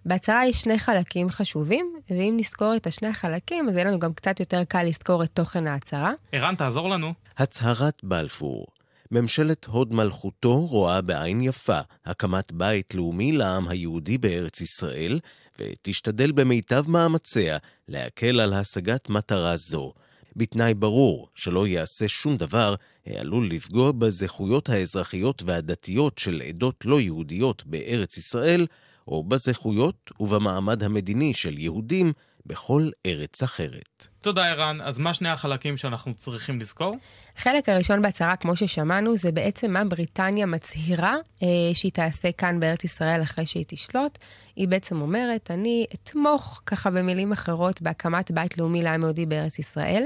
[0.06, 4.40] בהצהרה יש שני חלקים חשובים, ואם נזכור את השני החלקים, אז יהיה לנו גם קצת
[4.40, 6.14] יותר קל לזכור את תוכן ההצהרה.
[6.32, 7.14] ערן, תעזור לנו.
[7.38, 8.68] הצהרת בלפור
[9.12, 15.20] ממשלת הוד מלכותו רואה בעין יפה הקמת בית לאומי לעם היהודי בארץ ישראל,
[15.60, 19.94] ותשתדל במיטב מאמציה להקל על השגת מטרה זו,
[20.36, 27.64] בתנאי ברור שלא יעשה שום דבר העלול לפגוע בזכויות האזרחיות והדתיות של עדות לא יהודיות
[27.66, 28.66] בארץ ישראל,
[29.08, 32.14] או בזכויות ובמעמד המדיני של יהודים
[32.46, 34.08] בכל ארץ אחרת.
[34.22, 34.82] תודה, ערן.
[34.82, 36.96] אז מה שני החלקים שאנחנו צריכים לזכור?
[37.38, 42.84] החלק הראשון בהצהרה, כמו ששמענו, זה בעצם מה בריטניה מצהירה אה, שהיא תעשה כאן בארץ
[42.84, 44.18] ישראל אחרי שהיא תשלוט.
[44.56, 50.04] היא בעצם אומרת, אני אתמוך, ככה במילים אחרות, בהקמת בית לאומי לעם יהודי בארץ ישראל.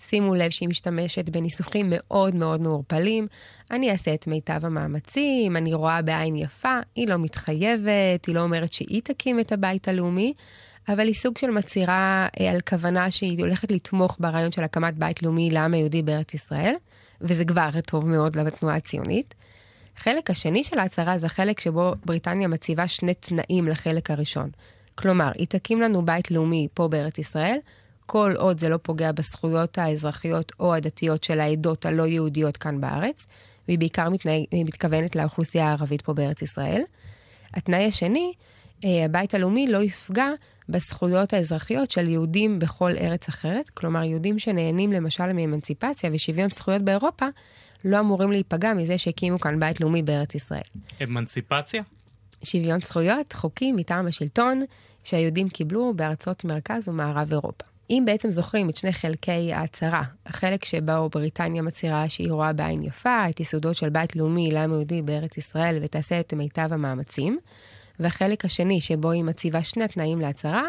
[0.00, 3.26] שימו לב שהיא משתמשת בניסוחים מאוד מאוד מעורפלים.
[3.70, 8.72] אני אעשה את מיטב המאמצים, אני רואה בעין יפה, היא לא מתחייבת, היא לא אומרת
[8.72, 10.34] שהיא תקים את הבית הלאומי,
[10.88, 15.22] אבל היא סוג של מצהירה אה, על כוונה שהיא הולכת לתמוך ברעיון של הקמת בית
[15.22, 16.74] לאומי לעם היהודי בארץ ישראל,
[17.20, 19.34] וזה כבר טוב מאוד לתנועה הציונית.
[19.96, 24.50] החלק השני של ההצהרה זה החלק שבו בריטניה מציבה שני תנאים לחלק הראשון.
[24.94, 27.56] כלומר, היא תקים לנו בית לאומי פה בארץ ישראל,
[28.06, 33.26] כל עוד זה לא פוגע בזכויות האזרחיות או הדתיות של העדות הלא יהודיות כאן בארץ,
[33.68, 36.82] והיא בעיקר מתנהג, מתכוונת לאוכלוסייה הערבית פה בארץ ישראל.
[37.54, 38.32] התנאי השני,
[38.84, 40.28] אה, הבית הלאומי לא יפגע
[40.68, 47.26] בזכויות האזרחיות של יהודים בכל ארץ אחרת, כלומר יהודים שנהנים למשל מאמנציפציה ושוויון זכויות באירופה,
[47.84, 50.60] לא אמורים להיפגע מזה שהקימו כאן בית לאומי בארץ ישראל.
[51.02, 51.82] אמנציפציה?
[52.44, 54.60] שוויון זכויות, חוקים מטעם השלטון
[55.04, 57.75] שהיהודים קיבלו בארצות מרכז ומערב אירופה.
[57.90, 63.28] אם בעצם זוכרים את שני חלקי ההצהרה, החלק שבו בריטניה מצהירה שהיא רואה בעין יפה
[63.30, 67.38] את יסודות של בית לאומי לעם יהודי בארץ ישראל ותעשה את מיטב המאמצים,
[68.00, 70.62] והחלק השני שבו היא מציבה שני תנאים להצהרה,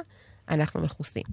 [0.49, 1.23] אנחנו מכוסים.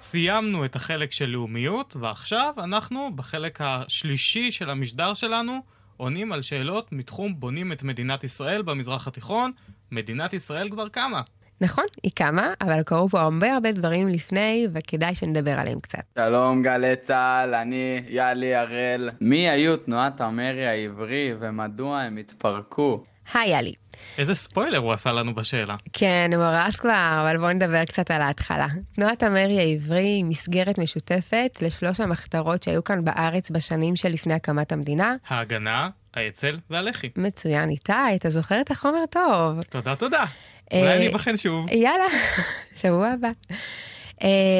[0.00, 5.60] סיימנו את החלק של לאומיות, ועכשיו אנחנו בחלק השלישי של המשדר שלנו
[5.96, 9.52] עונים על שאלות מתחום בונים את מדינת ישראל במזרח התיכון.
[9.92, 11.20] מדינת ישראל כבר קמה.
[11.60, 15.98] נכון, היא קמה, אבל קרו פה הרבה הרבה דברים לפני, וכדאי שנדבר עליהם קצת.
[16.18, 19.10] שלום גלי צה"ל, אני יאלי הראל.
[19.20, 23.04] מי היו תנועת המרי העברי ומדוע הם התפרקו?
[23.34, 23.72] היי יאלי.
[24.18, 25.76] איזה ספוילר הוא עשה לנו בשאלה.
[25.92, 28.66] כן, הוא הרס כבר, אבל בואו נדבר קצת על ההתחלה.
[28.94, 35.14] תנועת המרי העברי היא מסגרת משותפת לשלוש המחתרות שהיו כאן בארץ בשנים שלפני הקמת המדינה.
[35.28, 37.10] ההגנה, האצ"ל והלח"י.
[37.16, 39.60] מצוין, איתי, אתה זוכר את החומר טוב.
[39.68, 40.24] תודה, תודה.
[40.72, 41.66] אולי אני אבחן שוב.
[41.70, 42.04] יאללה,
[42.80, 43.28] שבוע הבא.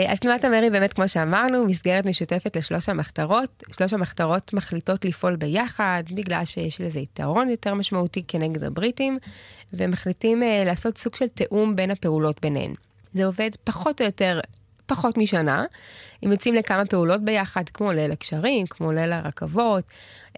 [0.09, 3.63] אז תנועת המרי באמת, כמו שאמרנו, מסגרת משותפת לשלוש המחתרות.
[3.77, 9.19] שלוש המחתרות מחליטות לפעול ביחד, בגלל שיש לזה יתרון יותר משמעותי כנגד הבריטים,
[9.73, 12.75] ומחליטים לעשות סוג של תיאום בין הפעולות ביניהן.
[13.15, 14.41] זה עובד פחות או יותר
[14.87, 15.65] פחות משנה.
[16.23, 19.85] הם יוצאים לכמה פעולות ביחד, כמו ליל הקשרים, כמו ליל הרכבות,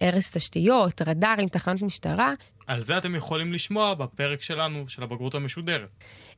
[0.01, 2.33] הרס תשתיות, רדארים, תחנות משטרה.
[2.69, 5.89] על זה אתם יכולים לשמוע בפרק שלנו, של הבגרות המשודרת.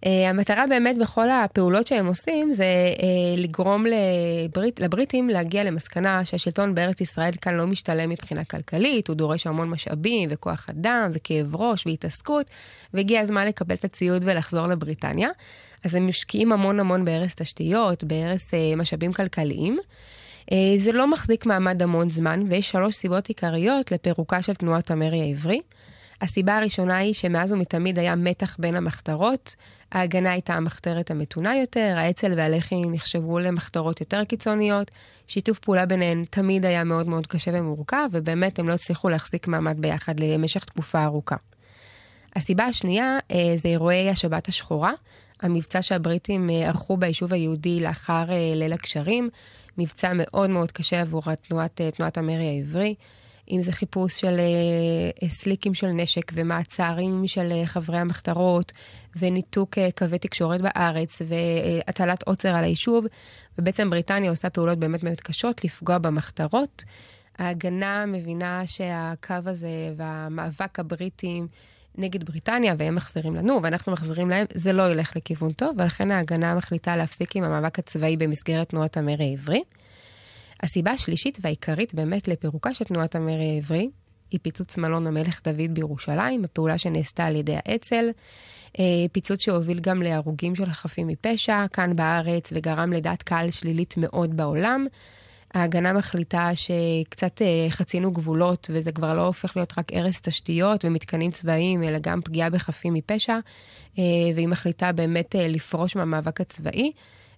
[0.06, 2.66] Uh, המטרה באמת בכל הפעולות שהם עושים זה
[2.98, 9.16] uh, לגרום לברית, לבריטים להגיע למסקנה שהשלטון בארץ ישראל כאן לא משתלם מבחינה כלכלית, הוא
[9.16, 12.50] דורש המון משאבים וכוח אדם וכאב ראש והתעסקות,
[12.94, 15.30] והגיע הזמן לקבל את הציוד ולחזור לבריטניה.
[15.84, 19.80] אז הם משקיעים המון המון בהרס תשתיות, בהרס uh, משאבים כלכליים.
[20.46, 25.22] Uh, זה לא מחזיק מעמד המון זמן, ויש שלוש סיבות עיקריות לפירוקה של תנועת המרי
[25.22, 25.62] העברי.
[26.22, 29.56] הסיבה הראשונה היא שמאז ומתמיד היה מתח בין המחתרות.
[29.92, 34.92] ההגנה הייתה המחתרת המתונה יותר, האצ"ל והלח"י נחשבו למחתרות יותר קיצוניות.
[35.28, 39.82] שיתוף פעולה ביניהן תמיד היה מאוד מאוד קשה ומורכב, ובאמת הם לא הצליחו להחזיק מעמד
[39.82, 41.36] ביחד למשך תקופה ארוכה.
[42.36, 44.94] הסיבה השנייה אה, זה אירועי השבת השחורה,
[45.42, 49.30] המבצע שהבריטים אה, ערכו ביישוב היהודי לאחר אה, ליל הקשרים,
[49.78, 52.96] מבצע מאוד מאוד קשה עבור תנועת, תנועת המרי העברי.
[53.52, 58.72] אם זה חיפוש של uh, סליקים של נשק ומעצרים של uh, חברי המחתרות
[59.16, 63.06] וניתוק uh, קווי תקשורת בארץ והטלת עוצר על היישוב,
[63.58, 66.84] ובעצם בריטניה עושה פעולות באמת באמת קשות לפגוע במחתרות.
[67.38, 71.48] ההגנה מבינה שהקו הזה והמאבק הבריטים
[71.98, 76.56] נגד בריטניה, והם מחזירים לנו ואנחנו מחזירים להם, זה לא ילך לכיוון טוב, ולכן ההגנה
[76.56, 79.62] מחליטה להפסיק עם המאבק הצבאי במסגרת תנועת המרי העברי.
[80.64, 83.90] הסיבה השלישית והעיקרית באמת לפירוקה של תנועת המרי העברי,
[84.32, 88.10] היא פיצוץ מלון המלך דוד בירושלים, הפעולה שנעשתה על ידי האצ"ל,
[88.80, 94.38] אה, פיצוץ שהוביל גם להרוגים של חפים מפשע כאן בארץ וגרם לדעת קהל שלילית מאוד
[94.38, 94.88] בעולם.
[95.54, 101.32] ההגנה מחליטה שקצת אה, חצינו גבולות וזה כבר לא הופך להיות רק הרס תשתיות ומתקנים
[101.32, 103.40] צבאיים, אלא גם פגיעה בחפים מפשע,
[104.00, 104.04] אה,
[104.36, 106.92] והיא מחליטה באמת לפרוש מהמאבק הצבאי.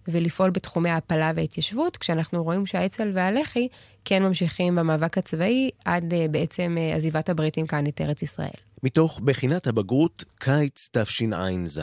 [0.08, 3.68] ולפעול בתחומי ההעפלה וההתיישבות, כשאנחנו רואים שהאצ"ל והלח"י
[4.06, 8.50] כן ממשיכים במאבק הצבאי עד uh, בעצם uh, עזיבת הבריטים כאן את ארץ ישראל.
[8.84, 11.80] מתוך בחינת הבגרות קיץ תשע"ז.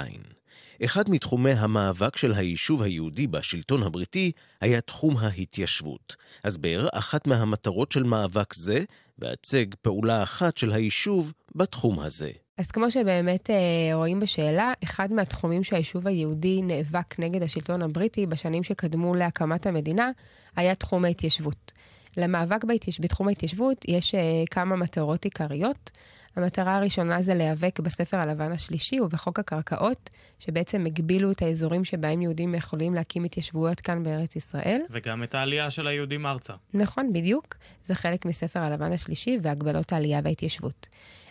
[0.84, 6.16] אחד מתחומי המאבק של היישוב היהודי בשלטון הבריטי היה תחום ההתיישבות.
[6.44, 8.84] הסבר אחת מהמטרות של מאבק זה,
[9.18, 12.30] והצג פעולה אחת של היישוב בתחום הזה.
[12.60, 13.56] אז כמו שבאמת אה,
[13.94, 20.10] רואים בשאלה, אחד מהתחומים שהיישוב היהודי נאבק נגד השלטון הבריטי בשנים שקדמו להקמת המדינה,
[20.56, 21.72] היה תחום ההתיישבות.
[22.16, 23.00] למאבק בהתייש...
[23.00, 24.20] בתחום ההתיישבות יש אה,
[24.50, 25.90] כמה מטרות עיקריות.
[26.36, 32.54] המטרה הראשונה זה להיאבק בספר הלבן השלישי ובחוק הקרקעות, שבעצם הגבילו את האזורים שבהם יהודים
[32.54, 34.80] יכולים להקים התיישבויות כאן בארץ ישראל.
[34.90, 36.52] וגם את העלייה של היהודים ארצה.
[36.74, 37.56] נכון, בדיוק.
[37.84, 40.86] זה חלק מספר הלבן השלישי והגבלות העלייה וההתיישבות.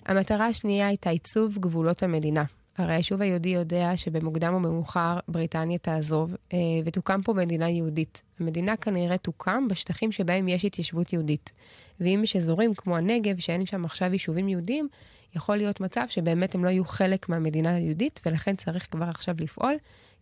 [0.10, 2.44] המטרה השנייה הייתה עיצוב גבולות המדינה.
[2.78, 8.24] הרי היישוב היהודי יודע שבמוקדם או במאוחר בריטניה תעזוב אה, ותוקם פה מדינה יהודית.
[8.40, 11.52] המדינה כנראה תוקם בשטחים שבהם יש התיישבות יהודית.
[12.00, 14.88] ואם יש אזורים כמו הנגב, שאין שם עכשיו יישובים יהודיים,
[15.36, 19.74] יכול להיות מצב שבאמת הם לא יהיו חלק מהמדינה היהודית, ולכן צריך כבר עכשיו לפעול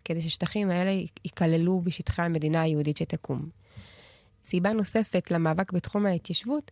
[0.06, 0.91] כדי ששטחים האלה
[1.26, 3.50] ייכללו בשטחי המדינה היהודית שתקום.
[4.43, 6.71] סיבה נוספת למאבק בתחום ההתיישבות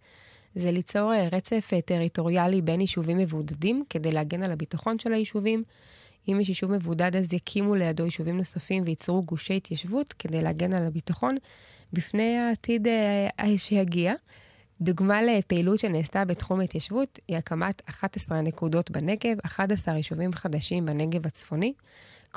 [0.56, 5.64] זה ליצור אה, רצף אה, טריטוריאלי בין יישובים מבודדים כדי להגן על הביטחון של היישובים.
[6.28, 10.86] אם יש יישוב מבודד אז יקימו לידו יישובים נוספים וייצרו גושי התיישבות כדי להגן על
[10.86, 11.36] הביטחון
[11.94, 14.14] בפני העתיד אה, שיגיע.
[14.82, 21.74] דוגמה לפעילות שנעשתה בתחום ההתיישבות היא הקמת 11 נקודות בנגב, 11 יישובים חדשים בנגב הצפוני.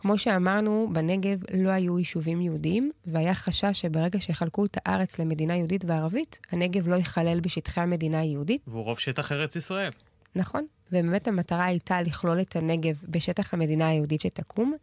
[0.01, 5.85] כמו שאמרנו, בנגב לא היו יישובים יהודיים, והיה חשש שברגע שיחלקו את הארץ למדינה יהודית
[5.85, 8.63] וערבית, הנגב לא ייכלל בשטחי המדינה היהודית.
[8.67, 9.91] והוא רוב שטח ארץ ישראל.
[10.35, 14.77] נכון, ובאמת המטרה הייתה לכלול את הנגב בשטח המדינה היהודית שתקום.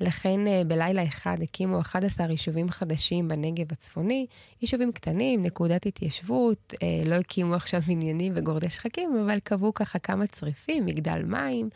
[0.00, 4.26] לכן אה, בלילה אחד הקימו 11 יישובים חדשים בנגב הצפוני,
[4.62, 10.26] יישובים קטנים, נקודת התיישבות, אה, לא הקימו עכשיו עניינים וגורדי שחקים, אבל קבעו ככה כמה
[10.26, 11.68] צריפים, מגדל מים,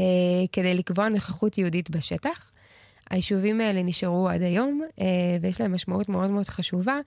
[0.00, 0.04] אה,
[0.52, 2.52] כדי לקבוע נוכחות יהודית בשטח.
[3.10, 4.82] היישובים האלה נשארו עד היום,
[5.40, 7.00] ויש להם משמעות מאוד מאוד חשובה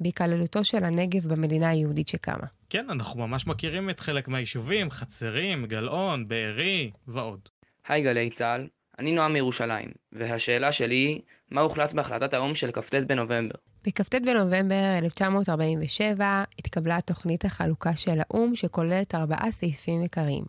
[0.00, 2.46] בהיכללותו של הנגב במדינה היהודית שקמה.
[2.70, 7.48] כן, אנחנו ממש מכירים את חלק מהיישובים, חצרים, גלאון, בארי ועוד.
[7.88, 8.66] היי גלי צה"ל,
[8.98, 13.54] אני נועם מירושלים, והשאלה שלי היא, מה הוחלט בהחלטת האו"ם של כ"ט בנובמבר?
[13.84, 20.44] בכ"ט בנובמבר 1947 התקבלה תוכנית החלוקה של האו"ם שכוללת ארבעה סעיפים עיקריים.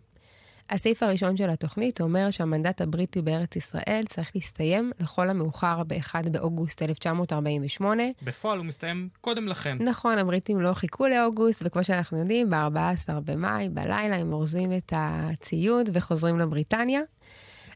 [0.70, 6.82] הסעיף הראשון של התוכנית אומר שהמנדט הבריטי בארץ ישראל צריך להסתיים לכל המאוחר ב-1 באוגוסט
[6.82, 8.02] 1948.
[8.22, 9.76] בפועל הוא מסתיים קודם לכן.
[9.80, 15.90] נכון, הבריטים לא חיכו לאוגוסט, וכמו שאנחנו יודעים, ב-14 במאי, בלילה, הם אורזים את הציוד
[15.92, 17.00] וחוזרים לבריטניה.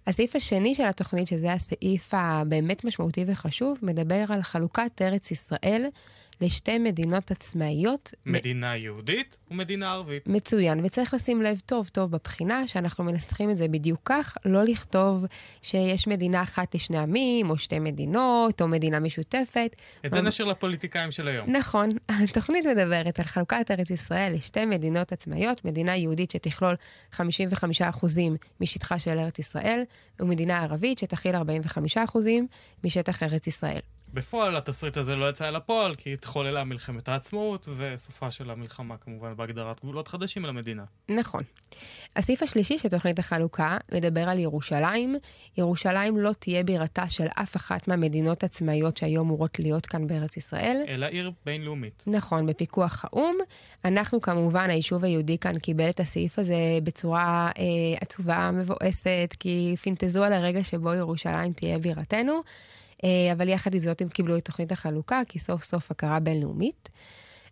[0.06, 5.86] הסעיף השני של התוכנית, שזה הסעיף הבאמת משמעותי וחשוב, מדבר על חלוקת ארץ ישראל
[6.40, 8.14] לשתי מדינות עצמאיות.
[8.26, 10.26] מדינה יהודית ומדינה ערבית.
[10.26, 15.24] מצוין, וצריך לשים לב טוב טוב בבחינה שאנחנו מנסחים את זה בדיוק כך, לא לכתוב
[15.62, 19.76] שיש מדינה אחת לשני עמים, או שתי מדינות, או מדינה משותפת.
[20.06, 20.24] את זה או...
[20.24, 21.56] נשאיר לפוליטיקאים של היום.
[21.56, 21.88] נכון,
[22.24, 26.74] התוכנית מדברת על חלוקת ארץ ישראל לשתי מדינות עצמאיות, מדינה יהודית שתכלול
[27.14, 27.18] 55%
[28.60, 29.82] משטחה של ארץ ישראל,
[30.20, 31.38] ומדינה ערבית שתכיל 45%
[32.84, 33.80] משטח ארץ ישראל.
[34.14, 39.36] בפועל התסריט הזה לא יצא אל הפועל, כי התחוללה מלחמת העצמאות, וסופה של המלחמה כמובן
[39.36, 40.84] בהגדרת גבולות חדשים למדינה.
[41.08, 41.42] נכון.
[42.16, 45.16] הסעיף השלישי של תוכנית החלוקה מדבר על ירושלים.
[45.58, 50.84] ירושלים לא תהיה בירתה של אף אחת מהמדינות עצמאיות שהיו אמורות להיות כאן בארץ ישראל.
[50.88, 52.04] אלא עיר בינלאומית.
[52.06, 53.36] נכון, בפיקוח האו"ם.
[53.84, 57.62] אנחנו כמובן, היישוב היהודי כאן קיבל את הסעיף הזה בצורה אה,
[58.00, 62.42] עצובה, מבואסת, כי פינטזו על הרגע שבו ירושלים תהיה בירתנו.
[63.04, 66.88] אה, אבל יחד עם זאת הם קיבלו את תוכנית החלוקה, כי סוף סוף הכרה בינלאומית.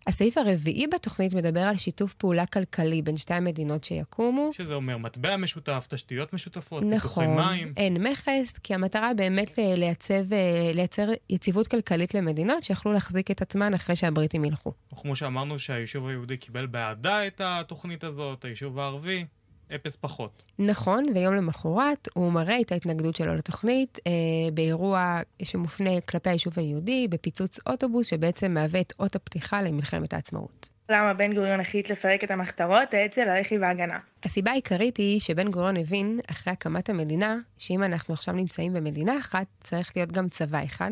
[0.07, 4.49] הסעיף הרביעי בתוכנית מדבר על שיתוף פעולה כלכלי בין שתי המדינות שיקומו.
[4.53, 7.73] שזה אומר מטבע משותף, תשתיות משותפות, נכון, פיתוחי מים.
[7.77, 13.73] אין מכס, כי המטרה באמת לייצב, אה, לייצר יציבות כלכלית למדינות שיכולו להחזיק את עצמן
[13.73, 14.73] אחרי שהבריטים ילכו.
[15.01, 19.25] כמו שאמרנו שהיישוב היהודי קיבל באהדה את התוכנית הזאת, היישוב הערבי.
[19.73, 20.43] אפס פחות.
[20.59, 24.11] נכון, ויום למחרת הוא מראה את ההתנגדות שלו לתוכנית אה,
[24.53, 30.69] באירוע שמופנה כלפי היישוב היהודי, בפיצוץ אוטובוס שבעצם מהווה את אות הפתיחה למלחמת העצמאות.
[30.89, 33.99] למה בן גוריון החליט לפרק את המחתרות, האצ"ל, הלח"י וההגנה.
[34.23, 39.45] הסיבה העיקרית היא שבן גוריון הבין, אחרי הקמת המדינה, שאם אנחנו עכשיו נמצאים במדינה אחת,
[39.63, 40.91] צריך להיות גם צבא אחד.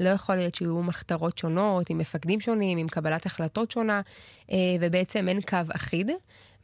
[0.00, 4.00] לא יכול להיות שיהיו מחתרות שונות, עם מפקדים שונים, עם קבלת החלטות שונה,
[4.50, 6.10] אה, ובעצם אין קו אחיד.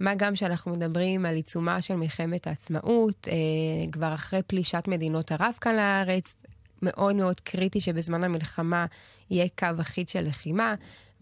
[0.00, 5.54] מה גם שאנחנו מדברים על עיצומה של מלחמת העצמאות, אה, כבר אחרי פלישת מדינות ערב
[5.60, 6.34] כאן לארץ,
[6.82, 8.86] מאוד מאוד קריטי שבזמן המלחמה
[9.30, 10.74] יהיה קו אחיד של לחימה,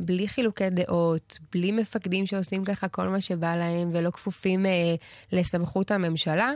[0.04, 4.94] בלי חילוקי דעות, בלי מפקדים שעושים ככה כל מה שבא להם ולא כפופים אה,
[5.32, 6.52] לסמכות הממשלה,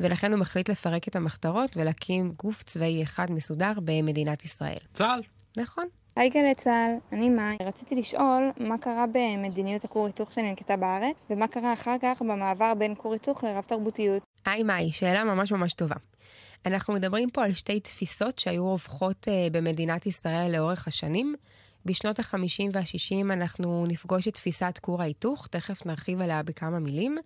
[0.00, 4.78] ולכן הוא מחליט לפרק את המחתרות ולהקים גוף צבאי אחד מסודר במדינת ישראל.
[4.92, 5.20] צה"ל.
[5.56, 5.84] נכון.
[6.16, 7.56] היי גלי צה"ל, אני מאי.
[7.62, 12.94] רציתי לשאול מה קרה במדיניות הכור היתוך שננקטה בארץ, ומה קרה אחר כך במעבר בין
[12.94, 14.22] כור היתוך לרב תרבותיות.
[14.44, 15.96] היי מאי, שאלה ממש ממש טובה.
[16.66, 21.34] אנחנו מדברים פה על שתי תפיסות שהיו רווחות uh, במדינת ישראל לאורך השנים.
[21.84, 27.16] בשנות ה-50 וה-60 אנחנו נפגוש את תפיסת כור ההיתוך, תכף נרחיב עליה בכמה מילים,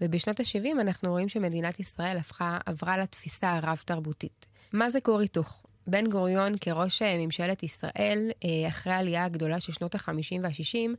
[0.00, 4.46] ובשנות ה-70 אנחנו רואים שמדינת ישראל הפכה, עברה לתפיסה הרב-תרבותית.
[4.72, 5.65] מה זה כור היתוך?
[5.86, 10.96] בן גוריון כראש אה, ממשלת ישראל, אה, אחרי העלייה הגדולה של שנות ה-50 וה-60,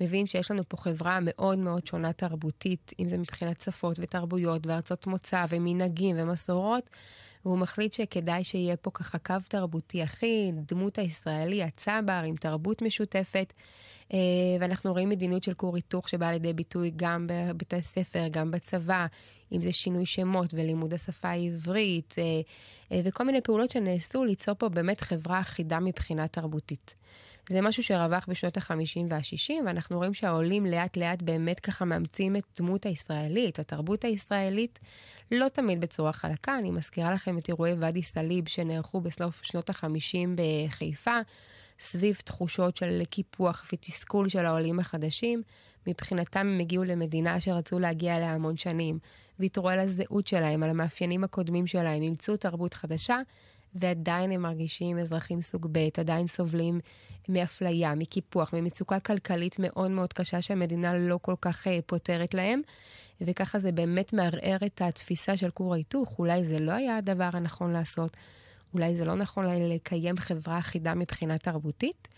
[0.00, 5.06] מבין שיש לנו פה חברה מאוד מאוד שונה תרבותית, אם זה מבחינת שפות ותרבויות וארצות
[5.06, 6.90] מוצא ומנהגים ומסורות,
[7.44, 13.52] והוא מחליט שכדאי שיהיה פה ככה קו תרבותי אחיד, דמות הישראלי, הצבר, עם תרבות משותפת,
[14.12, 14.18] אה,
[14.60, 19.06] ואנחנו רואים מדיניות של כור היתוך שבאה לידי ביטוי גם בבתי הספר, גם בצבא,
[19.52, 22.24] אם זה שינוי שמות ולימוד השפה העברית, אה,
[22.92, 26.94] אה, וכל מיני פעולות שנעשו ליצור פה באמת חברה אחידה מבחינה תרבותית.
[27.48, 32.44] זה משהו שרווח בשנות ה-50 וה-60, ואנחנו רואים שהעולים לאט לאט באמת ככה מאמצים את
[32.58, 34.78] דמות הישראלית, התרבות הישראלית,
[35.30, 36.58] לא תמיד בצורה חלקה.
[36.58, 41.18] אני מזכירה לכם את אירועי ואדי סאליב שנערכו בסוף שנות ה-50 בחיפה,
[41.78, 45.42] סביב תחושות של קיפוח ותסכול של העולים החדשים.
[45.86, 48.98] מבחינתם הם הגיעו למדינה שרצו להגיע אליה המון שנים,
[49.40, 53.20] ויתרו על הזהות שלהם, על המאפיינים הקודמים שלהם, אימצו תרבות חדשה,
[53.74, 56.80] ועדיין הם מרגישים אזרחים סוג ב', עדיין סובלים
[57.28, 62.60] מאפליה, מקיפוח, ממצוקה כלכלית מאוד מאוד קשה שהמדינה לא כל כך uh, פותרת להם,
[63.20, 67.72] וככה זה באמת מערער את התפיסה של כור ההיתוך, אולי זה לא היה הדבר הנכון
[67.72, 68.16] לעשות,
[68.74, 72.08] אולי זה לא נכון לקיים חברה אחידה מבחינה תרבותית.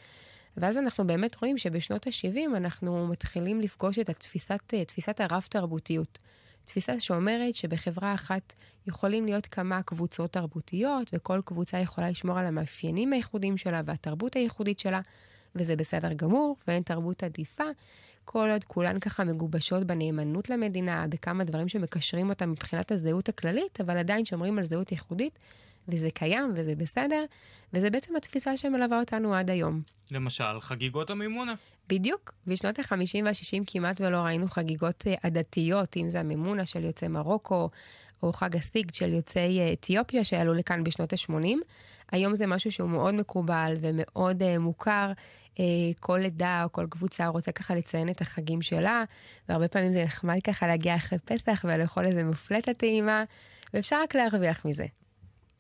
[0.57, 6.19] ואז אנחנו באמת רואים שבשנות ה-70 אנחנו מתחילים לפגוש את התפיסת, תפיסת הרב-תרבותיות.
[6.73, 8.55] תפיסה שאומרת שבחברה אחת
[8.87, 14.79] יכולים להיות כמה קבוצות תרבותיות, וכל קבוצה יכולה לשמור על המאפיינים הייחודיים שלה והתרבות הייחודית
[14.79, 15.01] שלה,
[15.55, 17.65] וזה בסדר גמור, ואין תרבות עדיפה,
[18.25, 23.97] כל עוד כולן ככה מגובשות בנאמנות למדינה, בכמה דברים שמקשרים אותה מבחינת הזהות הכללית, אבל
[23.97, 25.39] עדיין שומרים על זהות ייחודית,
[25.88, 27.25] וזה קיים וזה בסדר,
[27.73, 29.83] וזה בעצם התפיסה שמלווה אותנו עד היום.
[30.11, 31.55] למשל, חגיגות המימונה.
[31.88, 32.33] בדיוק.
[32.47, 37.71] בשנות ה-50 וה-60 כמעט ולא ראינו חגיגות אה, עדתיות, אם זה המימונה של יוצאי מרוקו,
[38.23, 41.57] או חג הסיגד של יוצאי אה, אתיופיה שעלו לכאן בשנות ה-80.
[42.12, 45.12] היום זה משהו שהוא מאוד מקובל ומאוד uh, מוכר.
[45.55, 45.59] Uh,
[46.01, 49.05] כל עדה או כל קבוצה רוצה ככה לציין את החגים שלה,
[49.49, 53.25] והרבה פעמים זה נחמד ככה להגיע אחרי פסח ולאכול איזה מופלטה טעימה,
[53.75, 54.87] ואפשר רק להרוויח מזה.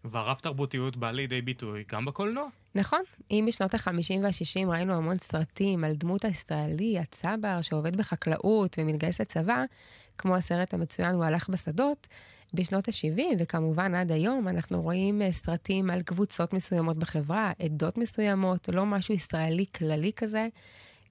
[0.04, 2.48] והרב תרבותיות בא לידי ביטוי גם בקולנוע.
[2.74, 9.20] נכון, אם בשנות ה-50 וה-60 ראינו המון סרטים על דמות הישראלי, הצבר, שעובד בחקלאות ומתגייס
[9.20, 9.62] לצבא,
[10.18, 12.06] כמו הסרט המצוין הוא הלך בשדות,
[12.54, 18.68] בשנות ה-70 וכמובן עד היום אנחנו רואים אה, סרטים על קבוצות מסוימות בחברה, עדות מסוימות,
[18.72, 20.48] לא משהו ישראלי כללי כזה.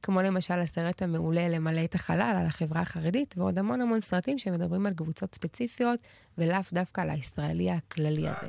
[0.04, 4.86] כמו למשל הסרט המעולה למלא את החלל על החברה החרדית, ועוד המון המון סרטים שמדברים
[4.86, 6.00] על קבוצות ספציפיות,
[6.38, 8.48] ולאו דווקא על הישראלי הכללי הזה.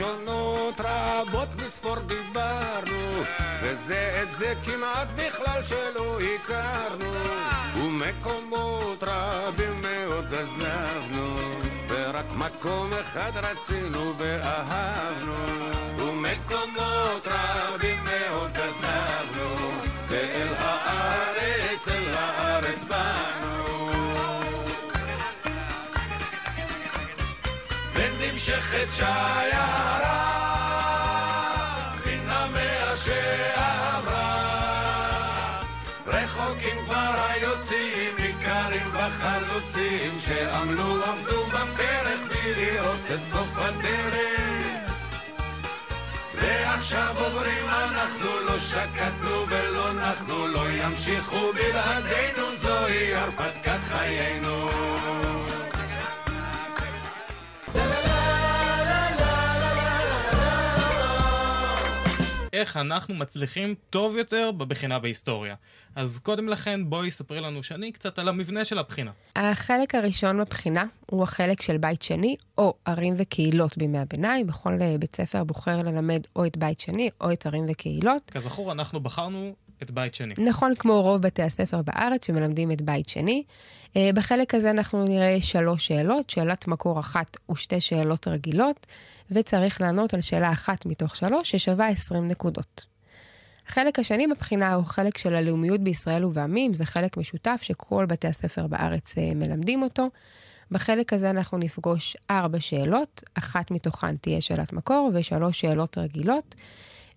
[0.00, 3.22] בלשונות רבות מספור דיברנו
[3.62, 7.12] וזה את זה כמעט בכלל שלא הכרנו.
[7.76, 11.36] ומקומות רבים מאוד עזבנו
[11.88, 15.09] ורק מקום אחד רצינו ואהבנו
[28.50, 30.40] נמשכת שיירה
[32.06, 34.40] מן המאה שעברה.
[36.06, 44.94] רחוקים כבר היוצאים ניכרים בחלוצים שעמלו עבדו בפרך בלי לראות את סוף הדרך.
[46.34, 54.70] ועכשיו עוברים אנחנו לא שקטנו ולא נחנו לא ימשיכו בלעדינו זוהי הרפתקת חיינו
[62.60, 65.54] איך אנחנו מצליחים טוב יותר בבחינה בהיסטוריה.
[65.96, 69.10] אז קודם לכן בואי ספרי לנו שני קצת על המבנה של הבחינה.
[69.36, 74.46] החלק הראשון בבחינה הוא החלק של בית שני או ערים וקהילות בימי הביניים.
[74.46, 78.30] בכל אה, בית ספר בוחר ללמד או את בית שני או את ערים וקהילות.
[78.30, 80.34] כזכור אנחנו בחרנו את בית שני.
[80.38, 83.42] נכון, כמו רוב בתי הספר בארץ שמלמדים את בית שני.
[83.96, 88.86] אה, בחלק הזה אנחנו נראה שלוש שאלות, שאלת מקור אחת ושתי שאלות רגילות,
[89.30, 92.86] וצריך לענות על שאלה אחת מתוך שלוש ששווה 20 נקודות.
[93.68, 98.66] החלק השני בבחינה הוא חלק של הלאומיות בישראל ובעמים, זה חלק משותף שכל בתי הספר
[98.66, 100.08] בארץ אה, מלמדים אותו.
[100.70, 106.54] בחלק הזה אנחנו נפגוש ארבע שאלות, אחת מתוכן תהיה שאלת מקור ושלוש שאלות רגילות.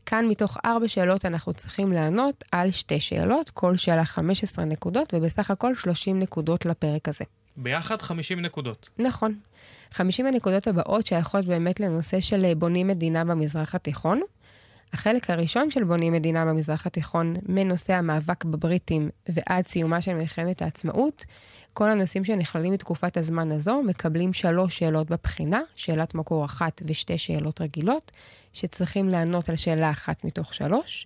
[0.05, 5.51] כאן מתוך ארבע שאלות אנחנו צריכים לענות על שתי שאלות, כל שאלה 15 נקודות ובסך
[5.51, 7.25] הכל 30 נקודות לפרק הזה.
[7.57, 8.89] ביחד 50 נקודות.
[8.99, 9.35] נכון.
[9.91, 14.21] 50 הנקודות הבאות שייכות באמת לנושא של אה, בונים מדינה במזרח התיכון.
[14.93, 21.25] החלק הראשון של בונים מדינה במזרח התיכון, מנושא המאבק בבריטים ועד סיומה של מלחמת העצמאות,
[21.73, 27.61] כל הנושאים שנכללים בתקופת הזמן הזו מקבלים שלוש שאלות בבחינה, שאלת מקור אחת ושתי שאלות
[27.61, 28.11] רגילות,
[28.53, 31.05] שצריכים לענות על שאלה אחת מתוך שלוש.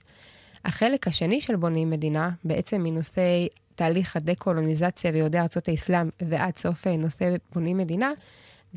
[0.66, 6.98] החלק השני של בונים מדינה, בעצם מנושאי תהליך הדה-קולוניזציה ויהודי ארצות האסלאם ועד סוף אה,
[6.98, 8.12] נושא בונים מדינה,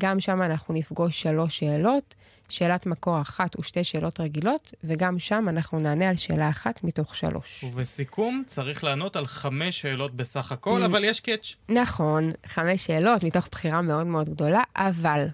[0.01, 2.15] גם שם אנחנו נפגוש שלוש שאלות,
[2.49, 7.63] שאלת מקור אחת ושתי שאלות רגילות, וגם שם אנחנו נענה על שאלה אחת מתוך שלוש.
[7.63, 10.83] ובסיכום, צריך לענות על חמש שאלות בסך הכל.
[10.83, 11.55] אבל יש קאץ'.
[11.69, 15.25] נכון, חמש שאלות מתוך בחירה מאוד מאוד גדולה, אבל,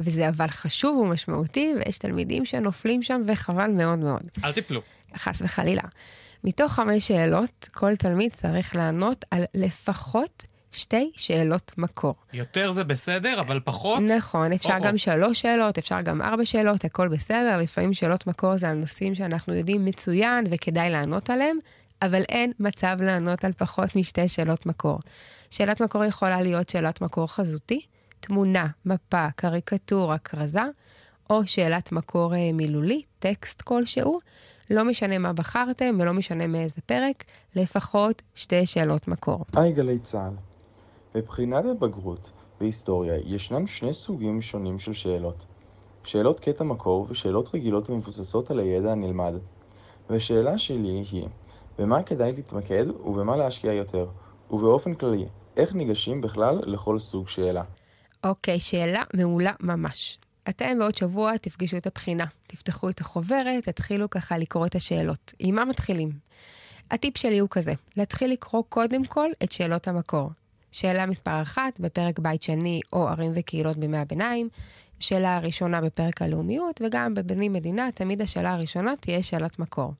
[0.00, 4.28] וזה אבל חשוב ומשמעותי, ויש תלמידים שנופלים שם וחבל מאוד מאוד.
[4.44, 4.80] אל תיפלו.
[5.16, 5.82] חס וחלילה.
[6.44, 10.44] מתוך חמש שאלות, כל תלמיד צריך לענות על לפחות
[10.74, 12.14] שתי שאלות מקור.
[12.32, 14.00] יותר זה בסדר, אבל פחות?
[14.00, 14.82] נכון, אפשר או-או.
[14.82, 17.56] גם שלוש שאלות, אפשר גם ארבע שאלות, הכל בסדר.
[17.56, 21.58] לפעמים שאלות מקור זה על נושאים שאנחנו יודעים מצוין וכדאי לענות עליהם,
[22.02, 24.98] אבל אין מצב לענות על פחות משתי שאלות מקור.
[25.50, 27.80] שאלת מקור יכולה להיות שאלת מקור חזותי,
[28.20, 30.60] תמונה, מפה, קריקטורה, כרזה,
[31.30, 34.18] או שאלת מקור אה, מילולי, טקסט כלשהו.
[34.70, 37.24] לא משנה מה בחרתם ולא משנה מאיזה פרק,
[37.56, 39.44] לפחות שתי שאלות מקור.
[39.56, 40.53] היי גלי צה"ל.
[41.14, 45.44] בבחינת הבגרות בהיסטוריה ישנם שני סוגים שונים של שאלות.
[46.04, 49.34] שאלות קטע מקור ושאלות רגילות ומבוססות על הידע הנלמד.
[50.10, 51.28] והשאלה שלי היא,
[51.78, 54.06] במה כדאי להתמקד ובמה להשקיע יותר?
[54.50, 57.62] ובאופן כללי, איך ניגשים בכלל לכל סוג שאלה?
[58.24, 60.18] אוקיי, שאלה מעולה ממש.
[60.48, 65.32] אתם בעוד שבוע תפגשו את הבחינה, תפתחו את החוברת, תתחילו ככה לקרוא את השאלות.
[65.38, 66.10] עם מה מתחילים?
[66.90, 70.30] הטיפ שלי הוא כזה, להתחיל לקרוא קודם כל את שאלות המקור.
[70.74, 74.48] שאלה מספר אחת בפרק בית שני או ערים וקהילות בימי הביניים,
[75.00, 79.92] שאלה הראשונה בפרק הלאומיות, וגם בבנים מדינה תמיד השאלה הראשונה תהיה שאלת מקור.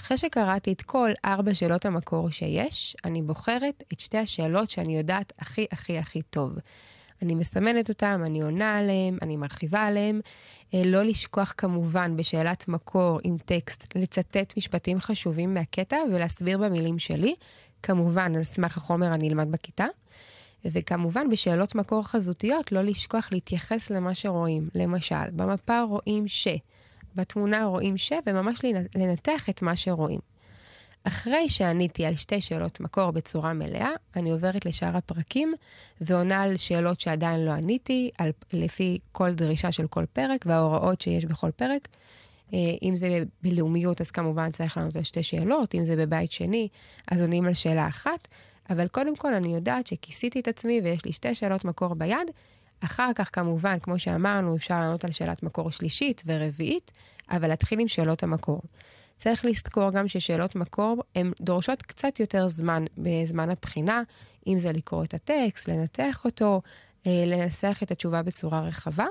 [0.00, 5.32] אחרי שקראתי את כל ארבע שאלות המקור שיש, אני בוחרת את שתי השאלות שאני יודעת
[5.38, 6.52] הכי הכי הכי טוב.
[7.22, 10.20] אני מסמנת אותם, אני עונה עליהם, אני מרחיבה עליהם.
[10.74, 17.34] אה, לא לשכוח כמובן בשאלת מקור עם טקסט, לצטט משפטים חשובים מהקטע ולהסביר במילים שלי,
[17.84, 19.86] כמובן על סמך החומר הנלמד בכיתה.
[20.64, 24.68] וכמובן בשאלות מקור חזותיות, לא לשכוח להתייחס למה שרואים.
[24.74, 26.48] למשל, במפה רואים ש,
[27.14, 28.60] בתמונה רואים ש, וממש
[28.94, 30.20] לנתח את מה שרואים.
[31.04, 35.54] אחרי שעניתי על שתי שאלות מקור בצורה מלאה, אני עוברת לשאר הפרקים
[36.00, 41.24] ועונה על שאלות שעדיין לא עניתי, על, לפי כל דרישה של כל פרק וההוראות שיש
[41.24, 41.88] בכל פרק.
[42.52, 46.68] אה, אם זה בלאומיות, אז כמובן צריך לענות על שתי שאלות, אם זה בבית שני,
[47.10, 48.28] אז עונים על שאלה אחת.
[48.70, 52.30] אבל קודם כל אני יודעת שכיסיתי את עצמי ויש לי שתי שאלות מקור ביד.
[52.80, 56.92] אחר כך, כמובן, כמו שאמרנו, אפשר לענות על שאלת מקור שלישית ורביעית,
[57.30, 58.60] אבל להתחיל עם שאלות המקור.
[59.16, 64.02] צריך לזכור גם ששאלות מקור הן דורשות קצת יותר זמן בזמן הבחינה,
[64.46, 66.60] אם זה לקרוא את הטקסט, לנתח אותו, אה,
[67.06, 69.06] לנסח את התשובה בצורה רחבה.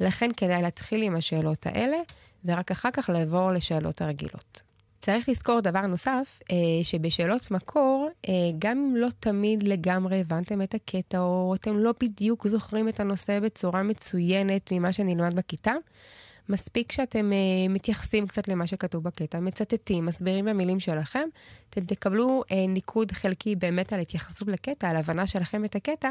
[0.00, 1.96] לכן כדאי להתחיל עם השאלות האלה,
[2.44, 4.62] ורק אחר כך לעבור לשאלות הרגילות.
[5.04, 10.74] צריך לזכור דבר נוסף, אה, שבשאלות מקור, אה, גם אם לא תמיד לגמרי הבנתם את
[10.74, 15.72] הקטע, או אתם לא בדיוק זוכרים את הנושא בצורה מצוינת ממה שנלמד בכיתה,
[16.48, 21.28] מספיק שאתם uh, מתייחסים קצת למה שכתוב בקטע, מצטטים, מסבירים במילים שלכם,
[21.70, 26.10] אתם תקבלו uh, ניקוד חלקי באמת על התייחסות לקטע, על הבנה שלכם את הקטע,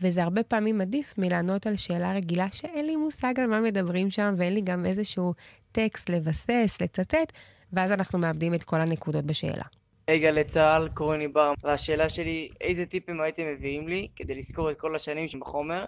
[0.00, 4.34] וזה הרבה פעמים עדיף מלענות על שאלה רגילה שאין לי מושג על מה מדברים שם,
[4.36, 5.34] ואין לי גם איזשהו
[5.72, 7.32] טקסט לבסס, לצטט,
[7.72, 9.64] ואז אנחנו מאבדים את כל הנקודות בשאלה.
[10.08, 14.70] היי גלי צה"ל, קוראים לי בר, והשאלה שלי, איזה טיפים הייתם מביאים לי כדי לזכור
[14.70, 15.84] את כל השנים שבחומר?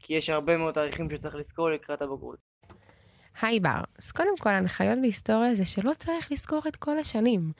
[0.00, 2.38] כי יש הרבה מאוד תאריכים שצריך לזכור לקראת הבגרות.
[3.42, 7.52] היי בר, אז קודם כל, הנחיות בהיסטוריה זה שלא צריך לזכור את כל השנים.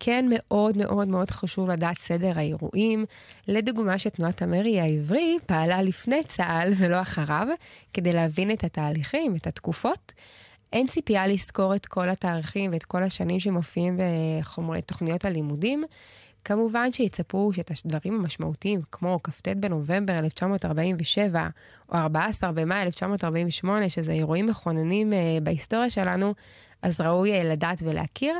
[0.00, 3.04] כן מאוד מאוד מאוד חשוב לדעת סדר האירועים.
[3.48, 7.46] לדוגמה שתנועת המרי העברי פעלה לפני צה"ל ולא אחריו,
[7.92, 10.12] כדי להבין את התהליכים, את התקופות.
[10.72, 13.98] אין ציפייה לזכור את כל התאריכים ואת כל השנים שמופיעים
[14.40, 15.84] בחומרי תוכניות הלימודים.
[16.46, 21.48] כמובן שיצפו שאת הדברים המשמעותיים, כמו כ"ט בנובמבר 1947,
[21.88, 26.34] או 14 במאי 1948, שזה אירועים מכוננים uh, בהיסטוריה שלנו,
[26.82, 28.38] אז ראוי uh, לדעת ולהכיר.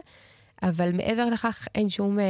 [0.62, 2.24] אבל מעבר לכך אין שום אה,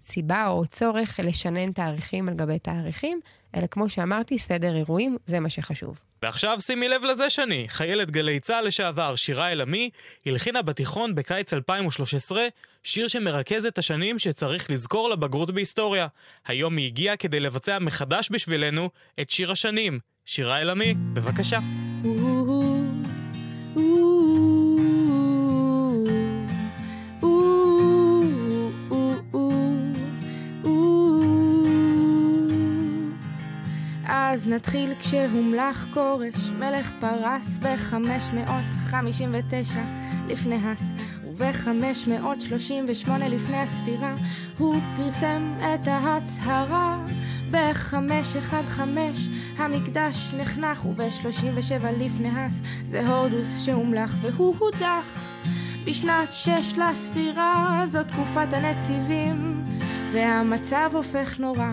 [0.00, 3.20] סיבה או צורך לשנן תאריכים על גבי תאריכים,
[3.54, 6.00] אלא כמו שאמרתי, סדר אירועים, זה מה שחשוב.
[6.22, 9.90] ועכשיו שימי לב לזה שני, חיילת גלי צה"ל לשעבר, שירה אלעמי,
[10.26, 12.46] הלחינה בתיכון בקיץ 2013
[12.84, 16.06] שיר שמרכז את השנים שצריך לזכור לבגרות בהיסטוריה.
[16.46, 18.90] היום היא הגיעה כדי לבצע מחדש בשבילנו
[19.20, 20.00] את שיר השנים.
[20.24, 21.58] שירה אלעמי, בבקשה.
[34.32, 39.76] אז נתחיל כשהומלך כורש, מלך פרס ב-559
[40.28, 40.82] לפני הס,
[41.36, 44.14] וב-538 לפני הספירה,
[44.58, 46.98] הוא פרסם את ההצהרה.
[47.50, 48.86] ב-515
[49.58, 52.52] המקדש נחנך, וב-37 לפני הס
[52.86, 55.04] זה הורדוס שהומלך והוא הודח.
[55.84, 59.64] בשנת שש לספירה זאת תקופת הנציבים,
[60.12, 61.72] והמצב הופך נורא.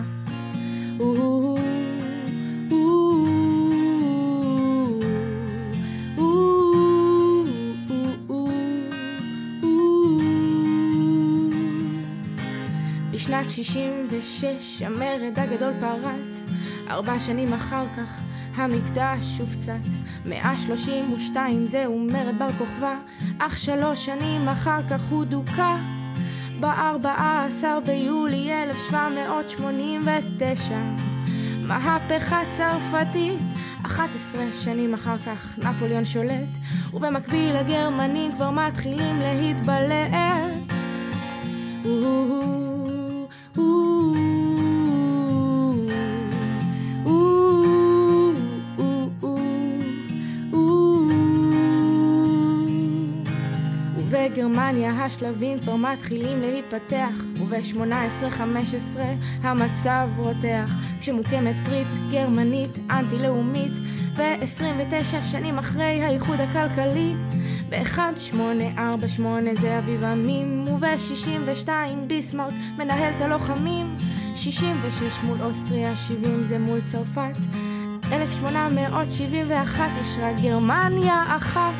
[13.28, 16.44] בשנת 66 המרד הגדול פרץ,
[16.90, 18.20] ארבע שנים אחר כך
[18.54, 20.02] המקדש הופצץ.
[20.24, 22.94] 132 זהו מרד בר כוכבא,
[23.38, 25.76] אך שלוש שנים אחר כך הוא דוכא.
[26.60, 30.78] ב-14 ביולי 1789
[31.62, 33.40] מהפכה צרפתית.
[33.86, 36.48] 11 שנים אחר כך נפוליאון שולט.
[36.94, 40.10] ובמקביל הגרמנים כבר מתחילים להתבלט
[54.78, 58.98] בגרמניה השלבים כבר מתחילים להתפתח וב-18-15
[59.42, 60.70] המצב רותח.
[61.00, 63.72] כשמוקמת ברית גרמנית אנטי-לאומית
[64.16, 67.14] ו-29 שנים אחרי האיחוד הכלכלי
[67.70, 69.20] ב-1848
[69.60, 71.68] זה אביב עמים וב-62
[72.06, 73.96] ביסמרק מנהל את הלוחמים
[74.36, 77.36] 66 מול אוסטריה 70 זה מול צרפת
[78.12, 81.74] 1871 יש רק גרמניה אחת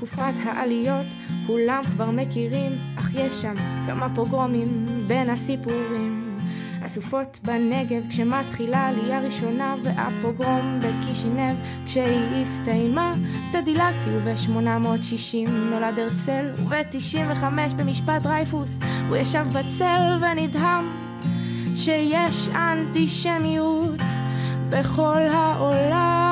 [0.00, 1.06] תקופת העליות,
[1.46, 3.54] כולם כבר מכירים, אך יש שם
[3.86, 6.09] כמה פוגרומים בין הסיפורים.
[6.90, 13.12] הסופות בנגב כשמתחילה עלייה ראשונה והפוגרום בקישינב כשהיא הסתיימה
[13.48, 17.44] קצת דילגתי וב-860 נולד הרצל וב-95
[17.76, 18.78] במשפט דרייפוס
[19.08, 20.84] הוא ישב בצל ונדהם
[21.76, 24.00] שיש אנטישמיות
[24.70, 26.29] בכל העולם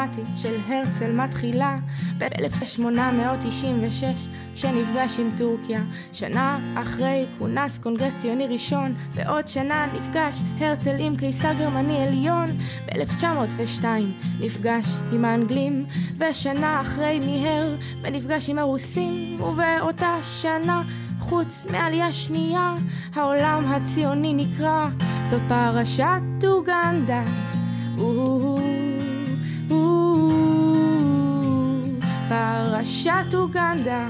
[0.00, 1.78] הדיפלומטית של הרצל מתחילה
[2.18, 4.04] ב-1896
[4.54, 5.82] כשנפגש עם טורקיה.
[6.12, 12.46] שנה אחרי כונס קונגרס ציוני ראשון, בעוד שנה נפגש הרצל עם קיסר גרמני עליון.
[12.86, 13.84] ב-1902
[14.40, 15.84] נפגש עם האנגלים,
[16.18, 20.82] ושנה אחרי מיהר ונפגש עם הרוסים, ובאותה שנה
[21.20, 22.74] חוץ מעלייה שנייה,
[23.14, 24.86] העולם הציוני נקרא,
[25.30, 27.22] זאת פרשת אוגנדה.
[32.80, 34.08] פרשת אוגנדה.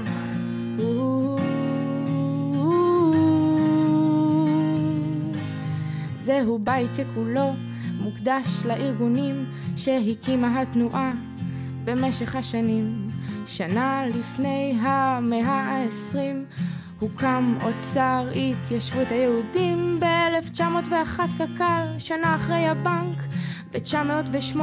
[6.23, 7.53] זהו בית שכולו
[7.99, 9.45] מוקדש לארגונים
[9.77, 11.11] שהקימה התנועה
[11.83, 13.07] במשך השנים.
[13.47, 16.45] שנה לפני המאה העשרים
[16.99, 23.17] הוקם אוצר התיישבות היהודים ב-1901 קק"ל, שנה אחרי הבנק
[23.71, 24.59] ב-908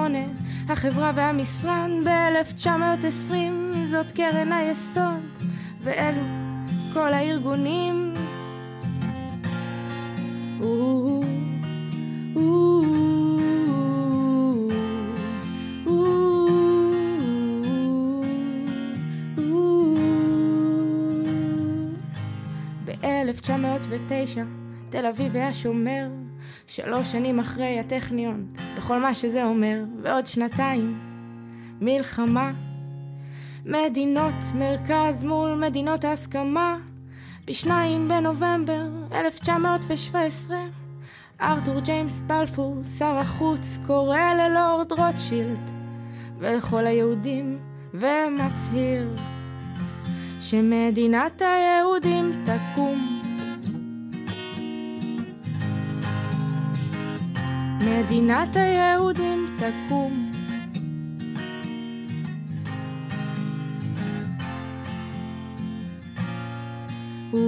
[0.68, 5.44] החברה והמשרד ב-1920 זאת קרן היסוד
[5.82, 6.22] ואלו
[6.92, 8.14] כל הארגונים.
[22.84, 24.38] ב-1909
[24.90, 26.08] תל אביב היה שומר.
[26.66, 30.98] שלוש שנים אחרי הטכניון בכל מה שזה אומר ועוד שנתיים.
[31.80, 32.52] מלחמה
[33.68, 36.76] מדינות מרכז מול מדינות ההסכמה
[37.46, 37.70] ב-2
[38.08, 40.58] בנובמבר 1917
[41.40, 45.58] ארתור ג'יימס בלפור, שר החוץ, קורא ללורד רוטשילד
[46.38, 47.58] ולכל היהודים
[47.94, 49.08] ומצהיר
[50.40, 53.22] שמדינת היהודים תקום.
[57.80, 60.27] מדינת היהודים תקום.
[67.30, 67.42] תנועת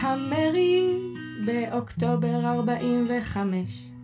[0.00, 0.98] המרי
[1.46, 3.95] באוקטובר 45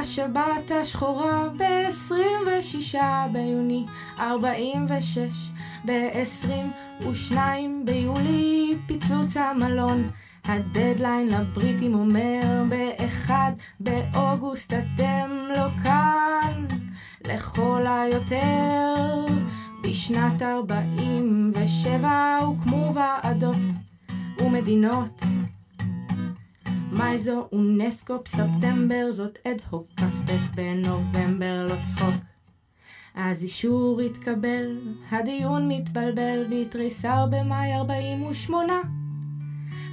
[0.00, 2.98] השבת השחורה ב-26
[3.32, 3.84] ביוני
[4.18, 5.18] 46
[5.84, 7.36] ב-22
[7.84, 10.10] ביולי פיצוץ המלון.
[10.44, 13.30] הדדליין לבריטים אומר ב-1
[13.80, 16.64] באוגוסט אתם לא כאן
[17.26, 19.24] לכל היותר.
[19.82, 23.56] בשנת 47 הוקמו ועדות
[24.40, 25.24] ומדינות
[26.98, 32.14] מאי זו אונסקו בספטמבר זאת אד הוק כ"ט בנובמבר לא צחוק.
[33.14, 34.78] אז אישור התקבל,
[35.10, 38.72] הדיון מתבלבל בתריסר במאי 48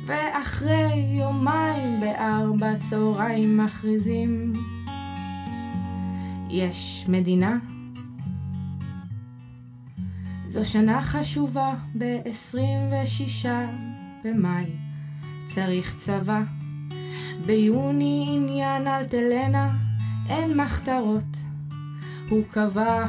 [0.06, 4.54] ואחרי יומיים בארבע צהריים מכריזים
[6.50, 7.58] יש מדינה.
[10.48, 13.48] זו שנה חשובה ב-26
[14.24, 14.66] במאי
[15.56, 16.61] צריך צבא
[17.46, 19.70] ביוני עניין אלטלנה
[20.30, 21.38] אין מחתרות
[22.30, 23.08] הוא קבע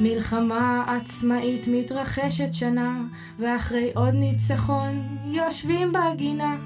[0.00, 3.02] מלחמה עצמאית מתרחשת שנה
[3.38, 6.56] ואחרי עוד ניצחון יושבים בגינה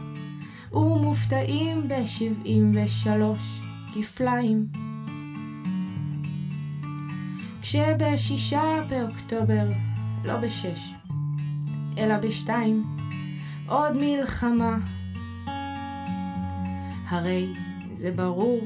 [0.72, 3.10] ומופתעים ב-73
[3.94, 4.66] כפליים
[7.62, 9.68] כשבשישה באוקטובר,
[10.24, 10.94] לא בשש,
[11.98, 12.84] אלא בשתיים,
[13.66, 14.76] עוד מלחמה.
[17.10, 17.46] הרי
[17.94, 18.60] זה ברור.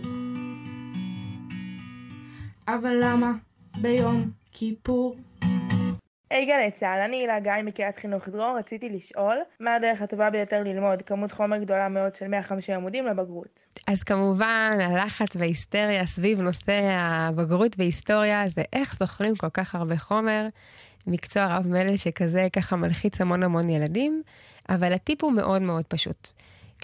[2.68, 3.32] אבל למה
[3.80, 5.16] ביום כיפור?
[6.30, 10.62] היי גלי צה"ל, אני הילה גיא מקריית חינוך דרור, רציתי לשאול מה הדרך הטובה ביותר
[10.62, 13.64] ללמוד כמות חומר גדולה מאוד של 150 עמודים לבגרות?
[13.86, 20.46] אז כמובן, הלחץ וההיסטריה סביב נושא הבגרות בהיסטוריה זה איך זוכרים כל כך הרבה חומר.
[21.06, 24.22] מקצוע רב מלל שכזה ככה מלחיץ המון המון ילדים,
[24.68, 26.30] אבל הטיפ הוא מאוד מאוד פשוט.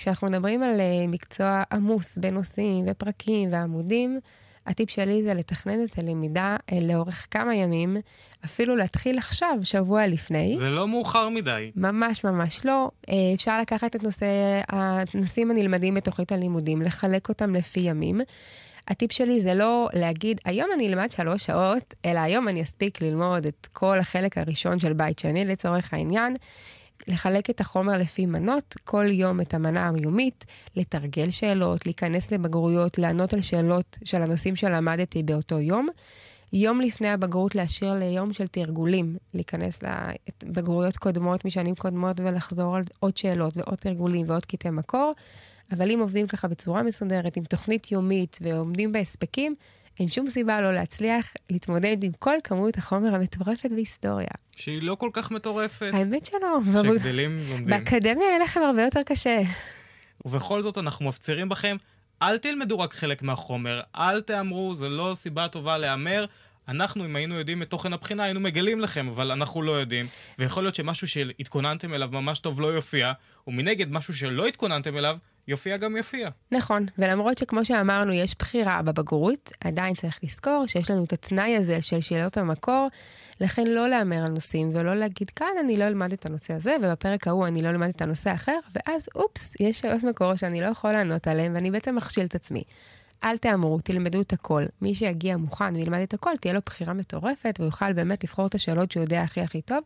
[0.00, 4.20] כשאנחנו מדברים על אה, מקצוע עמוס בנושאים ופרקים ועמודים,
[4.66, 7.96] הטיפ שלי זה לתכנן את הלמידה אה, לאורך כמה ימים,
[8.44, 10.56] אפילו להתחיל עכשיו, שבוע לפני.
[10.56, 11.70] זה לא מאוחר מדי.
[11.76, 12.90] ממש ממש לא.
[13.08, 14.26] אה, אפשר לקחת את נושא,
[14.68, 18.20] הנושאים הנלמדים בתוכנית הלימודים, לחלק אותם לפי ימים.
[18.88, 23.46] הטיפ שלי זה לא להגיד, היום אני אלמד שלוש שעות, אלא היום אני אספיק ללמוד
[23.46, 26.36] את כל החלק הראשון של בית שני לצורך העניין.
[27.08, 30.44] לחלק את החומר לפי מנות, כל יום את המנה היומית,
[30.76, 35.88] לתרגל שאלות, להיכנס לבגרויות, לענות על שאלות של הנושאים שלמדתי באותו יום.
[36.52, 39.78] יום לפני הבגרות להשאיר ליום של תרגולים, להיכנס
[40.42, 45.12] לבגרויות קודמות משנים קודמות ולחזור על עוד שאלות ועוד תרגולים ועוד קטעי מקור.
[45.72, 49.54] אבל אם עובדים ככה בצורה מסודרת, עם תוכנית יומית ועומדים בהספקים,
[50.00, 54.28] אין שום סיבה לא להצליח להתמודד עם כל כמות החומר המטורפת בהיסטוריה.
[54.56, 55.90] שהיא לא כל כך מטורפת.
[55.92, 56.58] האמת שלא.
[56.82, 57.66] שגדלים לומדים.
[57.66, 59.40] באקדמיה יהיה לכם הרבה יותר קשה.
[60.24, 61.76] ובכל זאת אנחנו מפצירים בכם,
[62.22, 66.26] אל תלמדו רק חלק מהחומר, אל תאמרו, זו לא סיבה טובה להמר.
[66.68, 70.06] אנחנו, אם היינו יודעים את תוכן הבחינה, היינו מגלים לכם, אבל אנחנו לא יודעים.
[70.38, 73.12] ויכול להיות שמשהו שהתכוננתם אליו ממש טוב לא יופיע,
[73.46, 75.16] ומנגד משהו שלא התכוננתם אליו,
[75.48, 76.28] יופיע גם יופיע.
[76.52, 81.82] נכון, ולמרות שכמו שאמרנו, יש בחירה בבגרות, עדיין צריך לזכור שיש לנו את התנאי הזה
[81.82, 82.86] של שאלות המקור,
[83.40, 87.28] לכן לא להמר על נושאים ולא להגיד, כאן אני לא אלמד את הנושא הזה, ובפרק
[87.28, 90.92] ההוא אני לא אלמד את הנושא האחר, ואז אופס, יש שאלות מקור שאני לא יכול
[90.92, 92.62] לענות עליהן, ואני בעצם מכשיל את עצמי.
[93.24, 94.62] אל תאמרו, תלמדו את הכל.
[94.82, 98.54] מי שיגיע מוכן וילמד את הכל, תהיה לו בחירה מטורפת, והוא יוכל באמת לבחור את
[98.54, 99.78] השאלות שהוא יודע הכי הכי טוב,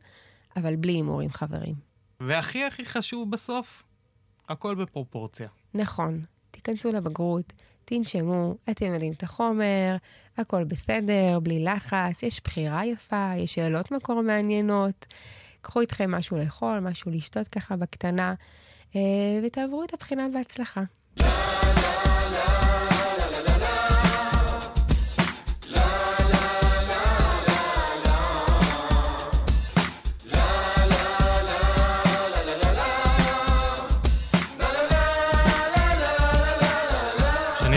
[0.57, 1.75] אבל בלי הימורים, חברים.
[2.21, 3.83] והכי הכי חשוב בסוף,
[4.49, 5.49] הכל בפרופורציה.
[5.75, 6.21] נכון.
[6.51, 7.53] תיכנסו לבגרות,
[7.85, 9.97] תנשמו, אתם יודעים את החומר,
[10.37, 15.07] הכל בסדר, בלי לחץ, יש בחירה יפה, יש שאלות מקור מעניינות.
[15.61, 18.35] קחו איתכם משהו לאכול, משהו לשתות ככה בקטנה,
[18.97, 19.01] אה,
[19.43, 20.83] ותעברו את הבחינה בהצלחה.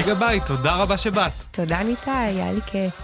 [0.08, 1.32] גבאי, תודה רבה שבאת.
[1.52, 3.02] תודה ניתאי, היה לי כיף.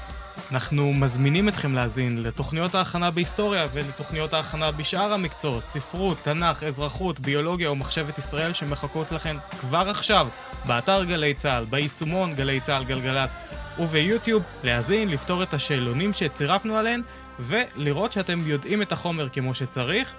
[0.51, 7.72] אנחנו מזמינים אתכם להאזין לתוכניות ההכנה בהיסטוריה ולתוכניות ההכנה בשאר המקצועות, ספרות, תנ"ך, אזרחות, ביולוגיה
[7.72, 10.28] ומחשבת ישראל שמחכות לכם כבר עכשיו,
[10.66, 13.36] באתר גלי צה"ל, ביישומון גלי צה"ל גלגלצ
[13.80, 17.01] וביוטיוב, להאזין, לפתור את השאלונים שצירפנו עליהן
[17.39, 20.14] ולראות שאתם יודעים את החומר כמו שצריך.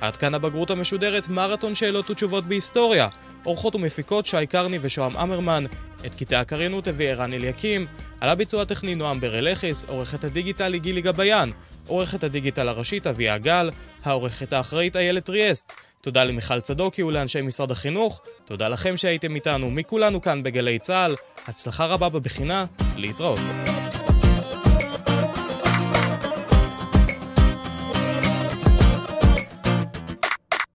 [0.00, 3.08] עד כאן הבגרות המשודרת, מרתון שאלות ותשובות בהיסטוריה.
[3.46, 5.64] אורחות ומפיקות שי קרני ושוהם אמרמן.
[6.06, 7.86] את קטעי הקריינות הביא ערן אליקים.
[8.20, 11.52] על הביצוע הטכני נועם ברלכיס, עורכת הדיגיטל היא גילי גביין.
[11.86, 13.70] עורכת הדיגיטל הראשית אביה גל.
[14.04, 15.72] העורכת האחראית איילת טריאסט.
[16.00, 18.20] תודה למיכל צדוקי ולאנשי משרד החינוך.
[18.44, 21.14] תודה לכם שהייתם איתנו, מכולנו כאן בגלי צה"ל.
[21.48, 22.64] הצלחה רבה בבחינה,
[22.96, 23.40] להתראות.